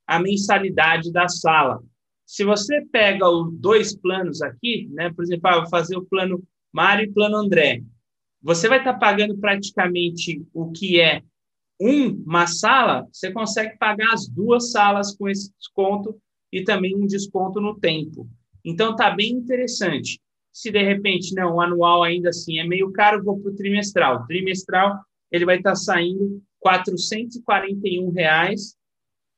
a 0.07 0.17
mensalidade 0.17 1.11
da 1.11 1.27
sala. 1.27 1.83
Se 2.25 2.45
você 2.45 2.79
pega 2.89 3.29
os 3.29 3.53
dois 3.53 3.93
planos 3.93 4.41
aqui, 4.41 4.87
né, 4.93 5.11
por 5.11 5.25
exemplo, 5.25 5.49
ah, 5.49 5.59
vou 5.59 5.69
fazer 5.69 5.97
o 5.97 6.05
plano 6.05 6.41
Mário 6.71 7.05
e 7.05 7.09
o 7.09 7.13
plano 7.13 7.35
André, 7.35 7.83
você 8.41 8.69
vai 8.69 8.77
estar 8.77 8.93
pagando 8.93 9.37
praticamente 9.37 10.41
o 10.53 10.71
que 10.71 11.01
é 11.01 11.21
uma 11.77 12.47
sala, 12.47 13.05
você 13.11 13.29
consegue 13.29 13.77
pagar 13.77 14.13
as 14.13 14.25
duas 14.25 14.71
salas 14.71 15.13
com 15.13 15.27
esse 15.27 15.51
desconto 15.57 16.17
e 16.51 16.63
também 16.63 16.95
um 16.95 17.05
desconto 17.05 17.61
no 17.61 17.79
tempo. 17.79 18.29
Então, 18.63 18.91
está 18.91 19.09
bem 19.09 19.31
interessante. 19.31 20.19
Se 20.51 20.69
de 20.69 20.83
repente, 20.83 21.33
não, 21.33 21.55
o 21.55 21.61
anual 21.61 22.03
ainda 22.03 22.29
assim 22.29 22.59
é 22.59 22.67
meio 22.67 22.91
caro, 22.91 23.23
vou 23.23 23.39
para 23.39 23.51
o 23.51 23.55
trimestral. 23.55 24.25
Trimestral, 24.27 24.99
ele 25.31 25.45
vai 25.45 25.57
estar 25.57 25.71
tá 25.71 25.75
saindo 25.75 26.41
R$ 26.63 26.79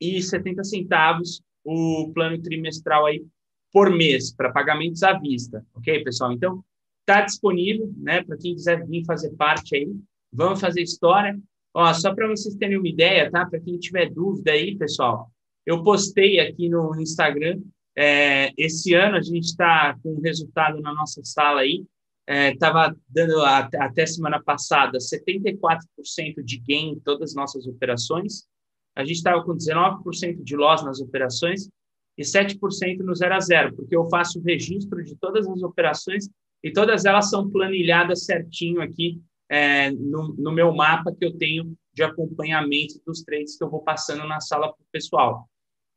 441,70 0.01 1.43
o 1.65 2.11
plano 2.13 2.41
trimestral 2.41 3.05
aí 3.05 3.25
por 3.71 3.89
mês, 3.89 4.33
para 4.33 4.51
pagamentos 4.51 5.01
à 5.03 5.13
vista. 5.13 5.65
Ok, 5.73 6.03
pessoal? 6.03 6.31
Então, 6.31 6.63
está 6.99 7.21
disponível, 7.21 7.91
né, 7.97 8.23
para 8.23 8.37
quem 8.37 8.53
quiser 8.53 8.85
vir 8.85 9.05
fazer 9.05 9.31
parte 9.31 9.75
aí. 9.75 9.87
Vamos 10.31 10.59
fazer 10.59 10.81
história. 10.81 11.39
Ó, 11.73 11.91
só 11.93 12.13
para 12.13 12.27
vocês 12.27 12.55
terem 12.55 12.77
uma 12.77 12.87
ideia, 12.87 13.31
tá? 13.31 13.45
Para 13.45 13.59
quem 13.59 13.79
tiver 13.79 14.11
dúvida 14.11 14.51
aí, 14.51 14.77
pessoal, 14.77 15.31
eu 15.65 15.83
postei 15.83 16.39
aqui 16.39 16.69
no 16.69 16.99
Instagram. 16.99 17.61
É, 17.95 18.51
esse 18.57 18.93
ano 18.93 19.17
a 19.17 19.21
gente 19.21 19.45
está 19.45 19.97
com 20.01 20.15
um 20.15 20.21
resultado 20.21 20.81
na 20.81 20.93
nossa 20.93 21.23
sala 21.23 21.61
aí. 21.61 21.85
Estava 22.27 22.87
é, 22.87 22.95
dando 23.09 23.43
até 23.43 24.05
semana 24.05 24.41
passada 24.41 24.97
74% 24.97 26.43
de 26.43 26.59
gain 26.59 26.93
em 26.93 26.99
todas 26.99 27.31
as 27.31 27.35
nossas 27.35 27.67
operações. 27.67 28.45
A 28.95 29.03
gente 29.03 29.17
estava 29.17 29.43
com 29.43 29.55
19% 29.55 30.43
de 30.43 30.55
loss 30.55 30.83
nas 30.83 30.99
operações 30.99 31.69
e 32.17 32.23
7% 32.23 32.99
no 32.99 33.15
zero 33.15 33.33
a 33.33 33.39
zero, 33.39 33.75
porque 33.75 33.95
eu 33.95 34.07
faço 34.07 34.39
o 34.39 34.43
registro 34.43 35.03
de 35.03 35.15
todas 35.15 35.47
as 35.47 35.63
operações 35.63 36.29
e 36.63 36.71
todas 36.71 37.05
elas 37.05 37.29
são 37.29 37.49
planilhadas 37.49 38.25
certinho 38.25 38.81
aqui 38.81 39.19
é, 39.49 39.91
no, 39.91 40.33
no, 40.37 40.51
meu 40.51 40.73
mapa 40.73 41.13
que 41.13 41.25
eu 41.25 41.37
tenho 41.37 41.75
de 41.93 42.03
acompanhamento 42.03 43.01
dos 43.05 43.21
trades 43.21 43.57
que 43.57 43.63
eu 43.63 43.69
vou 43.69 43.83
passando 43.83 44.25
na 44.27 44.39
sala 44.39 44.71
para 44.71 44.81
o 44.81 44.87
pessoal. 44.91 45.47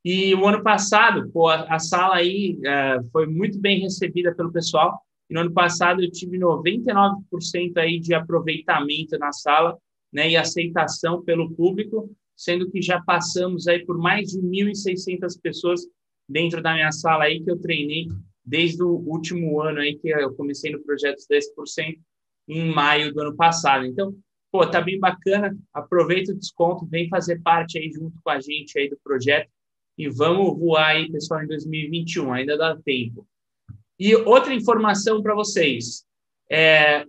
E 0.08 0.32
o 0.36 0.46
ano 0.46 0.62
passado, 0.62 1.28
pô, 1.32 1.48
a, 1.48 1.62
a 1.62 1.80
sala 1.80 2.14
aí 2.14 2.56
é, 2.64 2.98
foi 3.10 3.26
muito 3.26 3.58
bem 3.58 3.80
recebida 3.80 4.32
pelo 4.32 4.52
pessoal. 4.52 5.00
e 5.28 5.34
no 5.34 5.40
ano 5.40 5.52
passado 5.52 6.00
eu 6.00 6.08
tive 6.12 6.38
99% 6.38 7.76
aí 7.76 7.98
de 7.98 8.14
aproveitamento 8.14 9.18
na 9.18 9.32
sala, 9.32 9.76
né, 10.12 10.30
e 10.30 10.36
aceitação 10.36 11.24
pelo 11.24 11.50
público, 11.50 12.08
sendo 12.36 12.70
que 12.70 12.80
já 12.80 13.02
passamos 13.02 13.66
aí 13.66 13.84
por 13.84 13.98
mais 13.98 14.28
de 14.28 14.40
1.600 14.40 15.40
pessoas 15.42 15.80
dentro 16.28 16.62
da 16.62 16.72
minha 16.72 16.92
sala 16.92 17.24
aí 17.24 17.42
que 17.42 17.50
eu 17.50 17.58
treinei 17.58 18.06
desde 18.44 18.84
o 18.84 18.90
último 18.90 19.60
ano 19.60 19.80
aí 19.80 19.96
que 19.96 20.08
eu 20.08 20.32
comecei 20.36 20.70
no 20.70 20.84
projeto 20.84 21.18
10% 21.28 21.98
em 22.46 22.72
maio 22.72 23.12
do 23.12 23.22
ano 23.22 23.34
passado. 23.34 23.84
Então, 23.84 24.14
pô, 24.52 24.64
tá 24.64 24.80
bem 24.80 25.00
bacana. 25.00 25.58
Aproveita 25.74 26.30
o 26.30 26.38
desconto, 26.38 26.86
vem 26.86 27.08
fazer 27.08 27.42
parte 27.42 27.76
aí 27.76 27.90
junto 27.90 28.16
com 28.22 28.30
a 28.30 28.38
gente 28.38 28.78
aí 28.78 28.88
do 28.88 28.96
projeto 29.02 29.50
e 29.96 30.08
vamos 30.08 30.58
voar 30.58 30.88
aí, 30.88 31.10
pessoal, 31.10 31.42
em 31.42 31.46
2021. 31.46 32.32
Ainda 32.32 32.56
dá 32.56 32.76
tempo. 32.76 33.26
E 33.98 34.14
outra 34.14 34.54
informação 34.54 35.22
para 35.22 35.34
vocês. 35.34 36.04
É, 36.50 37.06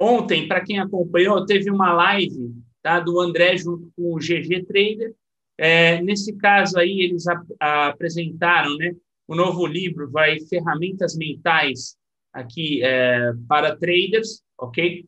ontem, 0.00 0.48
para 0.48 0.64
quem 0.64 0.78
acompanhou, 0.78 1.44
teve 1.44 1.70
uma 1.70 1.92
live 1.92 2.54
tá, 2.82 3.00
do 3.00 3.20
André 3.20 3.56
junto 3.58 3.90
com 3.94 4.14
o 4.14 4.18
GG 4.18 4.64
Trader. 4.66 5.14
É, 5.58 6.02
nesse 6.02 6.34
caso 6.36 6.78
aí, 6.78 7.00
eles 7.00 7.24
apresentaram 7.60 8.76
né, 8.76 8.94
o 9.26 9.34
novo 9.34 9.66
livro, 9.66 10.10
vai 10.10 10.38
Ferramentas 10.40 11.16
Mentais 11.16 11.96
aqui 12.32 12.82
é, 12.82 13.32
para 13.48 13.76
traders, 13.76 14.42
ok? 14.58 15.06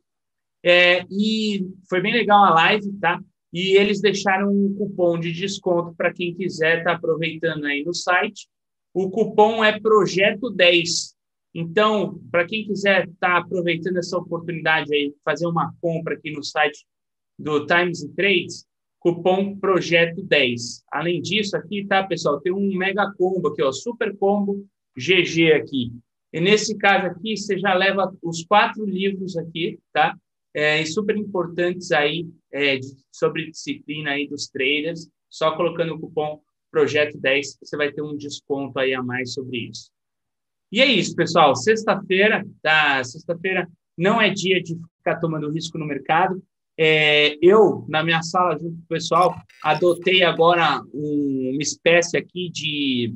É, 0.65 1.05
e 1.11 1.67
foi 1.89 2.01
bem 2.01 2.13
legal 2.13 2.43
a 2.45 2.51
live, 2.51 2.93
tá? 2.95 3.21
E 3.53 3.77
eles 3.77 4.01
deixaram 4.01 4.51
um 4.51 4.75
cupom 4.75 5.19
de 5.19 5.33
desconto 5.33 5.95
para 5.95 6.13
quem 6.13 6.35
quiser 6.35 6.79
estar 6.79 6.91
tá 6.91 6.97
aproveitando 6.97 7.65
aí 7.65 7.83
no 7.85 7.95
site. 7.95 8.49
O 8.93 9.11
cupom 9.11 9.65
é 9.65 9.79
Projeto 9.81 10.51
10. 10.51 11.17
Então, 11.55 12.21
para 12.31 12.47
quem 12.47 12.67
quiser 12.67 13.09
estar 13.09 13.35
tá 13.35 13.39
aproveitando 13.39 13.97
essa 13.97 14.19
oportunidade 14.19 14.95
aí, 14.95 15.15
fazer 15.25 15.47
uma 15.47 15.73
compra 15.81 16.15
aqui 16.15 16.31
no 16.31 16.43
site 16.43 16.87
do 17.39 17.67
Times 17.67 18.03
and 18.03 18.13
Trades, 18.15 18.67
cupom 19.01 19.57
Projeto 19.59 20.23
10. 20.23 20.85
Além 20.93 21.23
disso, 21.23 21.57
aqui, 21.57 21.87
tá, 21.87 22.05
pessoal, 22.05 22.41
tem 22.41 22.53
um 22.53 22.77
mega 22.77 23.13
combo 23.17 23.49
aqui, 23.49 23.63
ó, 23.63 23.73
super 23.73 24.17
combo 24.17 24.67
GG 24.97 25.53
aqui. 25.53 25.93
E 26.33 26.41
nesse 26.41 26.77
caso 26.77 27.07
aqui, 27.07 27.37
você 27.37 27.59
já 27.59 27.73
leva 27.73 28.15
os 28.23 28.45
quatro 28.45 28.85
livros 28.85 29.37
aqui, 29.37 29.79
tá? 29.93 30.15
É, 30.59 30.85
super 30.85 31.17
importantes 31.17 31.93
aí 31.93 32.27
é, 32.53 32.81
sobre 33.13 33.49
disciplina 33.49 34.11
aí 34.11 34.27
dos 34.27 34.49
traders. 34.49 35.09
Só 35.31 35.55
colocando 35.57 35.95
o 35.95 36.01
cupom 36.01 36.41
Projeto 36.69 37.17
10, 37.17 37.59
você 37.63 37.77
vai 37.77 37.93
ter 37.93 38.03
um 38.03 38.17
desconto 38.17 38.77
aí 38.77 38.93
a 38.93 39.01
mais 39.01 39.35
sobre 39.35 39.69
isso. 39.71 39.89
E 40.73 40.83
é 40.83 40.87
isso, 40.87 41.15
pessoal. 41.15 41.55
Sexta-feira, 41.55 42.45
tá? 42.61 43.05
Sexta-feira 43.05 43.69
não 43.97 44.21
é 44.21 44.31
dia 44.31 44.61
de 44.61 44.77
ficar 44.97 45.21
tomando 45.21 45.49
risco 45.49 45.79
no 45.79 45.87
mercado. 45.87 46.43
É, 46.77 47.39
eu, 47.41 47.87
na 47.89 48.03
minha 48.03 48.23
sala, 48.23 48.59
junto 48.59 48.79
com 48.79 48.83
o 48.83 48.89
pessoal, 48.89 49.37
adotei 49.63 50.25
agora 50.25 50.83
um, 50.93 51.53
uma 51.53 51.63
espécie 51.63 52.19
aqui 52.19 52.51
de 52.51 53.15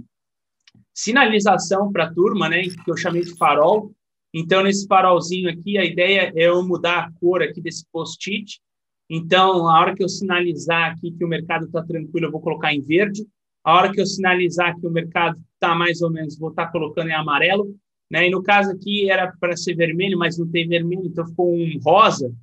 sinalização 0.95 1.91
para 1.91 2.05
a 2.05 2.15
turma, 2.15 2.49
né, 2.49 2.63
que 2.63 2.89
eu 2.91 2.97
chamei 2.97 3.23
de 3.23 3.37
farol. 3.37 3.93
Então, 4.35 4.63
nesse 4.63 4.87
farolzinho 4.87 5.51
aqui, 5.51 5.77
a 5.77 5.85
ideia 5.85 6.33
é 6.35 6.49
eu 6.49 6.67
mudar 6.67 6.99
a 7.01 7.13
cor 7.21 7.43
aqui 7.43 7.61
desse 7.61 7.85
post-it. 7.93 8.61
Então, 9.11 9.69
a 9.69 9.81
hora 9.81 9.95
que 9.95 10.03
eu 10.03 10.09
sinalizar 10.09 10.93
aqui 10.93 11.13
que 11.13 11.25
o 11.25 11.29
mercado 11.29 11.67
está 11.67 11.83
tranquilo, 11.83 12.27
eu 12.27 12.33
vou 12.33 12.41
colocar 12.41 12.73
em 12.73 12.81
verde. 12.81 13.27
A 13.63 13.75
hora 13.75 13.93
que 13.93 14.01
eu 14.01 14.07
sinalizar 14.07 14.79
que 14.81 14.87
o 14.87 14.91
mercado 14.91 15.39
está 15.55 15.75
mais 15.75 16.01
ou 16.01 16.11
menos, 16.11 16.39
vou 16.39 16.51
estar 16.51 16.67
tá 16.67 16.73
colocando 16.73 17.09
em 17.09 17.15
amarelo. 17.15 17.77
Né? 18.11 18.29
E 18.29 18.31
no 18.31 18.43
caso 18.43 18.71
aqui 18.71 19.11
era 19.11 19.33
para 19.39 19.57
ser 19.57 19.75
vermelho, 19.75 20.19
mas 20.19 20.39
não 20.39 20.47
tem 20.47 20.69
vermelho, 20.69 21.07
então 21.07 21.27
ficou 21.27 21.55
um 21.55 21.79
rosa. 21.83 22.35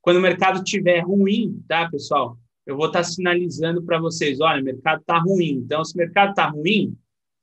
Quando 0.00 0.18
o 0.18 0.22
mercado 0.22 0.58
estiver 0.58 1.00
ruim, 1.00 1.62
tá, 1.68 1.88
pessoal? 1.88 2.38
Eu 2.66 2.76
vou 2.76 2.86
estar 2.86 3.00
tá 3.00 3.04
sinalizando 3.04 3.82
para 3.82 3.98
vocês, 3.98 4.40
olha, 4.40 4.60
o 4.60 4.64
mercado 4.64 5.00
está 5.00 5.18
ruim. 5.18 5.62
Então, 5.64 5.84
se 5.84 5.94
o 5.94 5.98
mercado 5.98 6.30
está 6.30 6.48
ruim, 6.48 6.96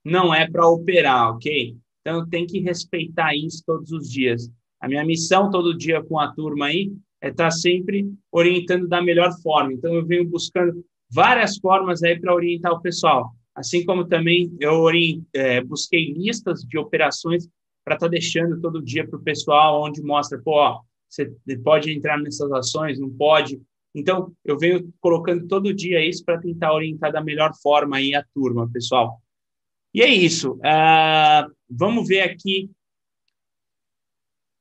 não 0.04 0.34
é 0.34 0.50
para 0.50 0.68
operar, 0.68 1.32
ok? 1.32 1.76
Então, 2.02 2.28
tem 2.28 2.46
que 2.46 2.60
respeitar 2.60 3.36
isso 3.36 3.64
todos 3.66 3.92
os 3.92 4.10
dias. 4.10 4.50
A 4.80 4.88
minha 4.88 5.06
missão 5.06 5.50
todo 5.50 5.78
dia 5.78 6.04
com 6.04 6.20
a 6.20 6.34
turma 6.34 6.66
aí 6.66 6.92
é 7.22 7.30
estar 7.30 7.46
tá 7.46 7.52
sempre 7.52 8.12
orientando 8.32 8.88
da 8.88 9.02
melhor 9.02 9.32
forma. 9.42 9.74
Então, 9.74 9.94
eu 9.94 10.06
venho 10.06 10.28
buscando 10.28 10.84
várias 11.12 11.58
formas 11.58 12.02
aí 12.02 12.20
para 12.20 12.34
orientar 12.34 12.72
o 12.72 12.82
pessoal. 12.82 13.32
Assim 13.54 13.86
como 13.86 14.06
também 14.06 14.56
eu 14.60 14.86
é, 15.34 15.62
busquei 15.62 16.14
listas 16.14 16.62
de 16.62 16.78
operações 16.78 17.48
para 17.84 17.96
estar 17.96 18.08
tá 18.08 18.12
deixando 18.12 18.60
todo 18.60 18.82
dia 18.82 19.08
para 19.08 19.20
o 19.20 19.24
pessoal, 19.24 19.84
onde 19.84 20.02
mostra, 20.02 20.42
pô, 20.42 20.54
ó, 20.54 20.82
você 21.10 21.30
pode 21.64 21.92
entrar 21.92 22.18
nessas 22.18 22.52
ações, 22.52 23.00
não 23.00 23.10
pode. 23.10 23.62
Então, 23.94 24.32
eu 24.46 24.58
venho 24.58 24.92
colocando 25.02 25.46
todo 25.48 25.74
dia 25.74 26.04
isso 26.04 26.24
para 26.24 26.40
tentar 26.40 26.74
orientar 26.74 27.12
da 27.12 27.22
melhor 27.22 27.52
forma 27.62 27.98
aí 27.98 28.16
a 28.16 28.24
turma, 28.34 28.70
pessoal. 28.72 29.22
E 29.94 30.02
é 30.02 30.08
isso. 30.08 30.54
Uh, 30.56 31.52
vamos 31.70 32.08
ver 32.08 32.22
aqui. 32.22 32.70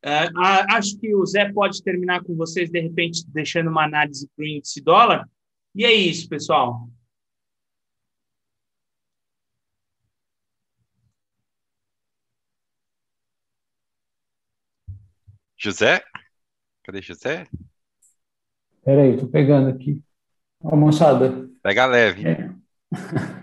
Uh, 0.04 0.32
acho 0.70 0.98
que 0.98 1.14
o 1.14 1.24
Zé 1.26 1.52
pode 1.52 1.82
terminar 1.82 2.22
com 2.24 2.34
vocês, 2.34 2.70
de 2.70 2.80
repente, 2.80 3.24
deixando 3.28 3.70
uma 3.70 3.84
análise 3.84 4.28
para 4.34 4.42
o 4.42 4.46
índice 4.46 4.80
dólar. 4.80 5.28
E 5.74 5.84
é 5.84 5.92
isso, 5.92 6.28
pessoal. 6.28 6.88
José? 15.56 16.02
Cadê 16.82 17.02
José? 17.02 17.46
Peraí, 18.82 19.16
tô 19.18 19.28
pegando 19.28 19.68
aqui. 19.68 20.02
Ó, 20.62 20.74
moçada. 20.74 21.48
Pega 21.62 21.86
leve. 21.86 22.26
É. 22.26 22.50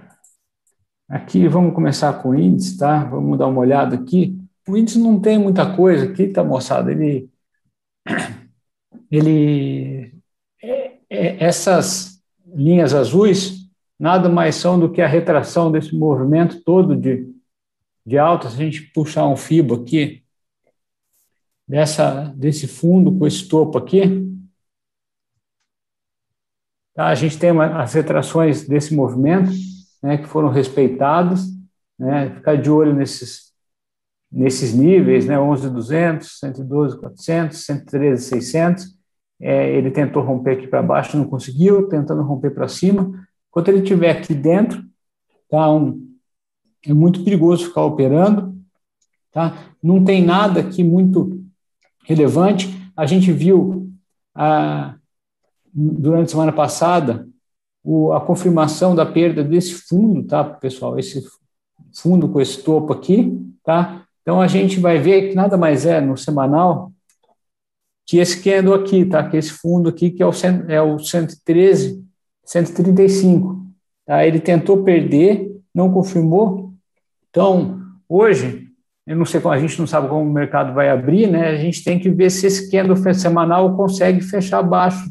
Aqui, 1.09 1.47
vamos 1.47 1.73
começar 1.73 2.21
com 2.21 2.29
o 2.29 2.35
índice, 2.35 2.77
tá? 2.77 3.05
Vamos 3.05 3.37
dar 3.37 3.47
uma 3.47 3.61
olhada 3.61 3.95
aqui. 3.95 4.37
O 4.67 4.75
índice 4.75 4.99
não 4.99 5.19
tem 5.21 5.39
muita 5.39 5.73
coisa 5.75 6.05
aqui, 6.05 6.27
tá, 6.27 6.43
moçada? 6.43 6.91
Ele, 6.91 7.29
ele, 9.09 10.13
é, 10.61 10.99
é, 11.09 11.43
essas 11.43 12.21
linhas 12.45 12.93
azuis 12.93 13.69
nada 13.97 14.27
mais 14.29 14.55
são 14.55 14.79
do 14.79 14.91
que 14.91 15.01
a 15.01 15.07
retração 15.07 15.71
desse 15.71 15.95
movimento 15.95 16.61
todo 16.63 16.95
de, 16.95 17.33
de 18.05 18.17
alta. 18.17 18.49
Se 18.49 18.55
a 18.55 18.65
gente 18.65 18.81
puxar 18.91 19.27
um 19.27 19.37
FIBO 19.37 19.75
aqui, 19.75 20.23
dessa, 21.67 22.33
desse 22.35 22.67
fundo 22.67 23.17
com 23.17 23.25
esse 23.25 23.47
topo 23.47 23.77
aqui, 23.77 24.01
tá? 26.93 27.07
a 27.07 27.15
gente 27.15 27.37
tem 27.39 27.51
uma, 27.51 27.81
as 27.81 27.93
retrações 27.93 28.67
desse 28.67 28.93
movimento, 28.93 29.51
né, 30.07 30.17
que 30.17 30.25
foram 30.25 30.47
respeitados, 30.47 31.49
né, 31.99 32.29
ficar 32.29 32.55
de 32.55 32.71
olho 32.71 32.93
nesses, 32.93 33.51
nesses 34.31 34.73
níveis, 34.73 35.25
né, 35.25 35.37
11,200, 35.37 36.39
112,400, 36.39 37.65
113,600, 37.65 38.97
é, 39.41 39.69
ele 39.75 39.91
tentou 39.91 40.23
romper 40.23 40.51
aqui 40.51 40.65
para 40.65 40.81
baixo, 40.81 41.17
não 41.17 41.25
conseguiu, 41.25 41.89
tentando 41.89 42.23
romper 42.23 42.51
para 42.51 42.69
cima, 42.69 43.21
enquanto 43.49 43.67
ele 43.67 43.79
estiver 43.79 44.11
aqui 44.11 44.33
dentro, 44.33 44.81
tá, 45.49 45.69
um, 45.69 46.07
é 46.85 46.93
muito 46.93 47.21
perigoso 47.25 47.65
ficar 47.65 47.83
operando, 47.83 48.57
tá, 49.33 49.57
não 49.83 50.05
tem 50.05 50.23
nada 50.23 50.61
aqui 50.61 50.85
muito 50.85 51.43
relevante, 52.05 52.69
a 52.95 53.05
gente 53.05 53.29
viu 53.33 53.91
a, 54.33 54.95
durante 55.73 56.27
a 56.27 56.31
semana 56.31 56.53
passada 56.53 57.26
o, 57.87 58.11
a 58.11 58.19
confirmação 58.19 58.93
da 58.93 59.05
perda 59.05 59.41
desse 59.41 59.73
fundo, 59.87 60.21
tá, 60.21 60.43
pessoal? 60.43 60.99
Esse 60.99 61.23
fundo 61.95 62.27
com 62.27 62.41
esse 62.41 62.61
topo 62.61 62.91
aqui, 62.91 63.41
tá? 63.63 64.03
Então 64.21 64.41
a 64.41 64.47
gente 64.47 64.77
vai 64.77 64.99
ver 64.99 65.29
que 65.29 65.35
nada 65.35 65.55
mais 65.55 65.85
é 65.85 66.01
no 66.01 66.17
semanal 66.17 66.91
que 68.05 68.17
esse 68.17 68.43
candle 68.43 68.73
aqui, 68.73 69.05
tá? 69.05 69.23
Que 69.29 69.37
esse 69.37 69.51
fundo 69.51 69.87
aqui 69.87 70.11
que 70.11 70.21
é 70.21 70.25
o, 70.25 70.31
é 70.67 70.81
o 70.81 70.99
113, 70.99 72.03
135, 72.43 73.65
tá? 74.05 74.27
Ele 74.27 74.41
tentou 74.41 74.83
perder, 74.83 75.49
não 75.73 75.89
confirmou. 75.89 76.73
Então, 77.29 77.79
hoje, 78.09 78.67
eu 79.05 79.15
não 79.15 79.25
sei 79.25 79.39
como 79.39 79.53
a 79.53 79.59
gente 79.59 79.79
não 79.79 79.87
sabe 79.87 80.09
como 80.09 80.29
o 80.29 80.33
mercado 80.33 80.73
vai 80.73 80.89
abrir, 80.89 81.27
né? 81.27 81.51
A 81.51 81.55
gente 81.55 81.85
tem 81.85 81.97
que 81.97 82.09
ver 82.09 82.31
se 82.31 82.47
esse 82.47 82.69
candle 82.69 82.97
semanal 83.13 83.77
consegue 83.77 84.19
fechar 84.19 84.59
abaixo 84.59 85.09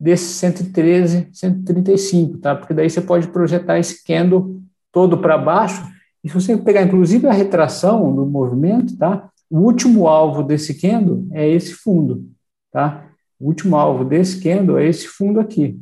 desse 0.00 0.32
113, 0.34 1.28
135, 1.30 2.38
tá? 2.38 2.56
Porque 2.56 2.72
daí 2.72 2.88
você 2.88 3.02
pode 3.02 3.28
projetar 3.28 3.78
esse 3.78 4.02
candle 4.02 4.62
todo 4.90 5.18
para 5.18 5.36
baixo. 5.36 5.84
E 6.24 6.28
se 6.28 6.34
você 6.34 6.56
pegar, 6.56 6.82
inclusive, 6.82 7.26
a 7.26 7.32
retração 7.32 8.14
do 8.14 8.24
movimento, 8.24 8.96
tá? 8.96 9.28
O 9.50 9.58
último 9.58 10.06
alvo 10.06 10.42
desse 10.42 10.80
candle 10.80 11.26
é 11.32 11.46
esse 11.46 11.74
fundo, 11.74 12.26
tá? 12.72 13.10
O 13.38 13.46
último 13.46 13.76
alvo 13.76 14.04
desse 14.04 14.40
candle 14.42 14.78
é 14.78 14.86
esse 14.86 15.06
fundo 15.06 15.38
aqui. 15.38 15.78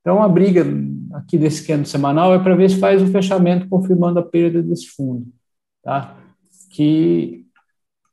Então, 0.00 0.22
a 0.22 0.28
briga 0.28 0.66
aqui 1.12 1.38
desse 1.38 1.64
candle 1.64 1.86
semanal 1.86 2.34
é 2.34 2.38
para 2.38 2.56
ver 2.56 2.70
se 2.70 2.78
faz 2.78 3.00
o 3.00 3.06
fechamento 3.06 3.68
confirmando 3.68 4.18
a 4.18 4.22
perda 4.22 4.62
desse 4.62 4.88
fundo, 4.88 5.26
tá? 5.82 6.16
Que 6.70 7.46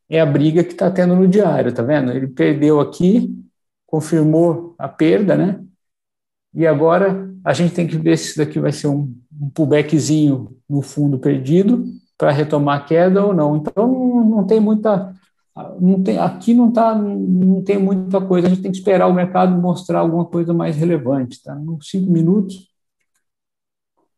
é 0.08 0.20
a 0.20 0.26
briga 0.26 0.64
que 0.64 0.74
está 0.74 0.92
tendo 0.92 1.16
no 1.16 1.28
diário, 1.28 1.74
tá 1.74 1.82
vendo? 1.82 2.12
Ele 2.12 2.28
perdeu 2.28 2.80
aqui, 2.80 3.34
confirmou 3.92 4.74
a 4.80 4.88
perda, 4.88 5.36
né? 5.36 5.62
E 6.54 6.66
agora 6.66 7.30
a 7.44 7.54
gente 7.54 7.74
tem 7.74 7.86
que 7.86 7.98
ver 7.98 8.18
se 8.18 8.30
isso 8.30 8.38
daqui 8.38 8.58
vai 8.58 8.72
ser 8.72 8.88
um, 8.88 9.14
um 9.39 9.50
pullbackzinho 9.50 10.56
no 10.70 10.82
fundo 10.82 11.20
perdido 11.20 11.84
para 12.18 12.32
retomar 12.32 12.80
a 12.80 12.84
queda 12.86 13.26
ou 13.26 13.34
não. 13.34 13.58
Então 13.58 14.24
não, 14.24 14.46
tem 14.46 14.62
muita 14.62 15.14
não 15.82 16.02
tem, 16.02 16.18
aqui 16.18 16.54
não 16.54 16.72
tá, 16.72 16.96
não 16.96 17.62
tem 17.62 17.78
muita 17.78 18.22
coisa, 18.22 18.48
a 18.48 18.50
gente 18.50 18.62
tem 18.62 18.72
que 18.72 18.78
esperar 18.78 19.08
o 19.08 19.14
mercado 19.14 19.60
mostrar 19.62 20.00
alguma 20.00 20.24
coisa 20.24 20.54
mais 20.54 20.78
relevante, 20.78 21.44
tá? 21.44 21.54
Nos 21.54 21.89
cinco 21.89 22.10
minutos, 22.10 22.70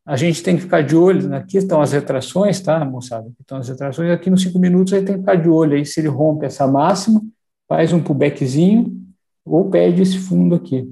a 0.05 0.15
gente 0.15 0.43
tem 0.43 0.55
que 0.55 0.61
ficar 0.61 0.83
de 0.83 0.95
olho, 0.95 1.27
né? 1.29 1.37
aqui 1.37 1.57
estão 1.57 1.81
as 1.81 1.91
retrações, 1.91 2.59
tá, 2.61 2.85
moçada? 2.85 3.27
Aqui 3.27 3.41
estão 3.41 3.57
as 3.57 3.67
retrações, 3.67 4.11
aqui 4.11 4.29
nos 4.29 4.43
cinco 4.43 4.59
minutos 4.59 4.93
a 4.93 4.97
gente 4.97 5.07
tem 5.07 5.15
que 5.15 5.21
ficar 5.21 5.35
de 5.35 5.49
olho 5.49 5.75
aí, 5.75 5.85
se 5.85 5.99
ele 5.99 6.09
rompe 6.09 6.45
essa 6.45 6.67
máxima, 6.67 7.19
faz 7.67 7.91
um 7.93 8.03
pullbackzinho, 8.03 9.03
ou 9.45 9.69
perde 9.69 10.01
esse 10.01 10.17
fundo 10.17 10.55
aqui. 10.55 10.87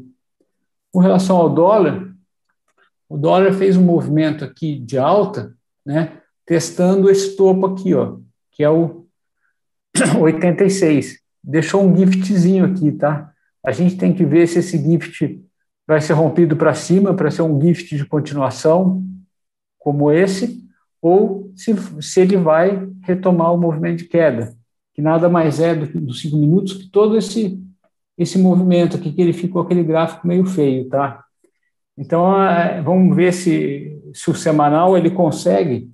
Com 0.92 1.00
relação 1.00 1.38
ao 1.38 1.50
dólar, 1.50 2.14
o 3.08 3.18
dólar 3.18 3.54
fez 3.54 3.78
um 3.78 3.84
movimento 3.84 4.44
aqui 4.44 4.78
de 4.80 4.98
alta, 4.98 5.56
né, 5.86 6.22
testando 6.46 7.10
esse 7.10 7.36
topo 7.36 7.66
aqui, 7.66 7.94
ó, 7.94 8.18
que 8.52 8.64
é 8.64 8.70
o 8.70 9.06
86. 10.20 11.20
Deixou 11.44 11.84
um 11.84 11.96
giftzinho 11.96 12.66
aqui, 12.66 12.92
tá? 12.92 13.32
A 13.64 13.72
gente 13.72 13.98
tem 13.98 14.14
que 14.14 14.26
ver 14.26 14.48
se 14.48 14.60
esse 14.60 14.78
gift 14.78 15.44
vai 15.88 16.02
ser 16.02 16.14
rompido 16.14 16.56
para 16.56 16.74
cima, 16.74 17.14
para 17.14 17.32
ser 17.32 17.42
um 17.42 17.60
gift 17.60 17.96
de 17.96 18.06
continuação, 18.06 19.04
como 19.78 20.12
esse, 20.12 20.64
ou 21.02 21.52
se, 21.56 21.74
se 22.02 22.22
ele 22.22 22.38
vai 22.38 22.88
retomar 23.02 23.54
o 23.54 23.58
movimento 23.58 24.00
de 24.00 24.06
queda, 24.06 24.56
que 24.94 25.02
nada 25.02 25.28
mais 25.28 25.60
é 25.60 25.74
do, 25.74 25.88
dos 26.00 26.22
cinco 26.22 26.38
minutos 26.38 26.74
que 26.74 26.90
todo 26.90 27.18
esse, 27.18 27.60
esse 28.22 28.38
movimento 28.38 28.98
aqui, 28.98 29.12
que 29.12 29.22
ele 29.22 29.34
ficou 29.34 29.62
aquele 29.62 29.84
gráfico 29.84 30.28
meio 30.28 30.46
feio, 30.46 30.88
tá? 30.90 31.24
Então, 31.98 32.24
vamos 32.84 33.16
ver 33.16 33.34
se, 33.34 34.00
se 34.14 34.30
o 34.30 34.36
semanal 34.36 34.98
ele 34.98 35.12
consegue 35.12 35.92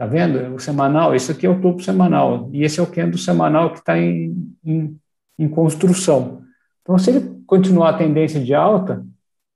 Tá 0.00 0.06
vendo? 0.06 0.54
O 0.54 0.58
semanal, 0.58 1.14
esse 1.14 1.30
aqui 1.30 1.44
é 1.44 1.50
o 1.50 1.60
topo 1.60 1.82
semanal, 1.82 2.48
e 2.54 2.64
esse 2.64 2.80
é 2.80 2.82
o 2.82 2.86
candle 2.86 3.18
semanal 3.18 3.70
que 3.70 3.80
está 3.80 3.98
em, 3.98 4.50
em, 4.64 4.98
em, 5.38 5.46
construção. 5.46 6.40
Então, 6.80 6.96
se 6.96 7.10
ele 7.10 7.42
continuar 7.46 7.90
a 7.90 7.98
tendência 7.98 8.42
de 8.42 8.54
alta, 8.54 9.04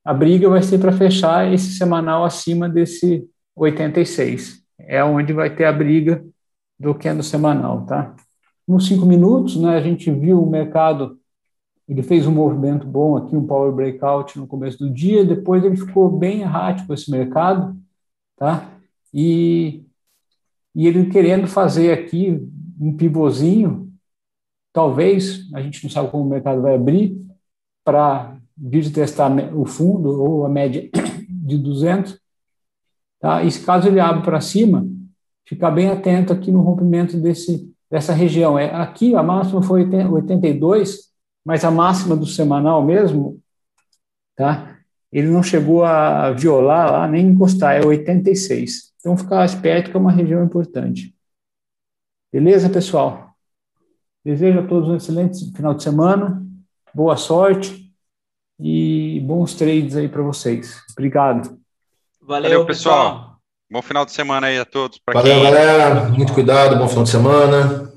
a 0.05 0.13
briga 0.13 0.47
vai 0.47 0.63
ser 0.63 0.77
para 0.77 0.93
fechar 0.93 1.51
esse 1.51 1.79
semanal 1.79 2.27
acima 2.27 2.69
desse 2.69 3.27
86. 3.57 4.63
É 4.79 5.03
onde 5.03 5.33
vai 5.33 5.49
ter 5.49 5.65
a 5.65 5.73
briga 5.73 6.23
do 6.79 6.95
candle 6.95 7.23
semanal, 7.23 7.87
tá? 7.87 8.15
Nos 8.69 8.87
cinco 8.87 9.07
minutos, 9.07 9.57
né, 9.57 9.75
a 9.75 9.81
gente 9.81 10.11
viu 10.11 10.43
o 10.43 10.51
mercado, 10.51 11.19
ele 11.89 12.03
fez 12.03 12.27
um 12.27 12.33
movimento 12.33 12.87
bom 12.87 13.17
aqui, 13.17 13.37
um 13.37 13.47
power 13.47 13.73
breakout 13.73 14.39
no 14.39 14.47
começo 14.47 14.79
do 14.79 14.91
dia, 14.91 15.25
depois 15.25 15.65
ele 15.65 15.77
ficou 15.77 16.11
bem 16.11 16.41
errático 16.41 16.93
esse 16.95 17.11
mercado, 17.11 17.77
tá? 18.37 18.71
E 19.13 19.85
e 20.75 20.87
ele 20.89 21.09
querendo 21.09 21.47
fazer 21.47 21.93
aqui 21.93 22.49
um 22.81 22.97
pivôzinho, 22.97 23.93
talvez, 24.73 25.49
a 25.55 25.63
gente 25.63 25.85
não 25.85 25.91
sabe 25.91 26.11
como 26.11 26.25
o 26.25 26.29
mercado 26.29 26.61
vai 26.61 26.75
abrir, 26.75 27.17
para 27.85 28.37
vir 28.57 28.91
testar 28.93 29.31
o 29.55 29.65
fundo 29.65 30.21
ou 30.21 30.45
a 30.45 30.49
média 30.49 30.89
de 31.29 31.59
200, 31.59 32.19
tá? 33.21 33.45
E 33.45 33.51
se 33.51 33.65
caso 33.65 33.87
ele 33.87 34.01
abre 34.01 34.25
para 34.25 34.41
cima, 34.41 34.87
ficar 35.47 35.71
bem 35.71 35.91
atento 35.91 36.33
aqui 36.33 36.51
no 36.51 36.63
rompimento 36.63 37.17
desse, 37.19 37.73
dessa 37.89 38.13
região. 38.13 38.59
É, 38.59 38.75
aqui 38.75 39.15
a 39.15 39.23
máxima 39.23 39.63
foi 39.63 39.85
82, 39.85 41.14
mas 41.45 41.65
a 41.65 41.71
máxima 41.71 42.17
do 42.17 42.27
semanal 42.27 42.83
mesmo, 42.83 43.41
tá? 44.35 44.79
Ele 45.13 45.29
não 45.29 45.43
chegou 45.43 45.85
a 45.85 46.33
violar 46.33 46.91
lá, 46.91 47.07
nem 47.07 47.27
encostar, 47.27 47.77
é 47.77 47.85
86. 47.85 48.93
Então, 48.99 49.17
ficar 49.17 49.45
esperto 49.45 49.91
que 49.91 49.97
é 49.97 50.01
uma 50.01 50.11
região 50.11 50.43
importante. 50.43 51.15
Beleza, 52.33 52.69
pessoal? 52.69 53.35
Desejo 54.25 54.61
a 54.61 54.67
todos 54.67 54.89
um 54.89 54.97
excelente 54.97 55.53
final 55.53 55.75
de 55.75 55.83
semana, 55.83 56.43
boa 56.93 57.17
sorte 57.17 57.93
e 58.59 59.21
bons 59.21 59.55
trades 59.55 59.95
aí 59.97 60.09
para 60.09 60.23
vocês. 60.23 60.83
Obrigado. 60.93 61.61
Valeu, 62.21 62.51
Valeu 62.51 62.67
pessoal. 62.67 63.13
pessoal. 63.13 63.35
Bom 63.71 63.83
final 63.83 64.05
de 64.05 64.13
semana 64.13 64.47
aí 64.47 64.59
a 64.59 64.65
todos. 64.65 65.01
Valeu, 65.07 65.35
quem... 65.35 65.43
galera. 65.43 66.09
Muito 66.09 66.33
cuidado, 66.33 66.77
bom 66.77 66.89
final 66.89 67.05
de 67.05 67.11
semana. 67.11 67.94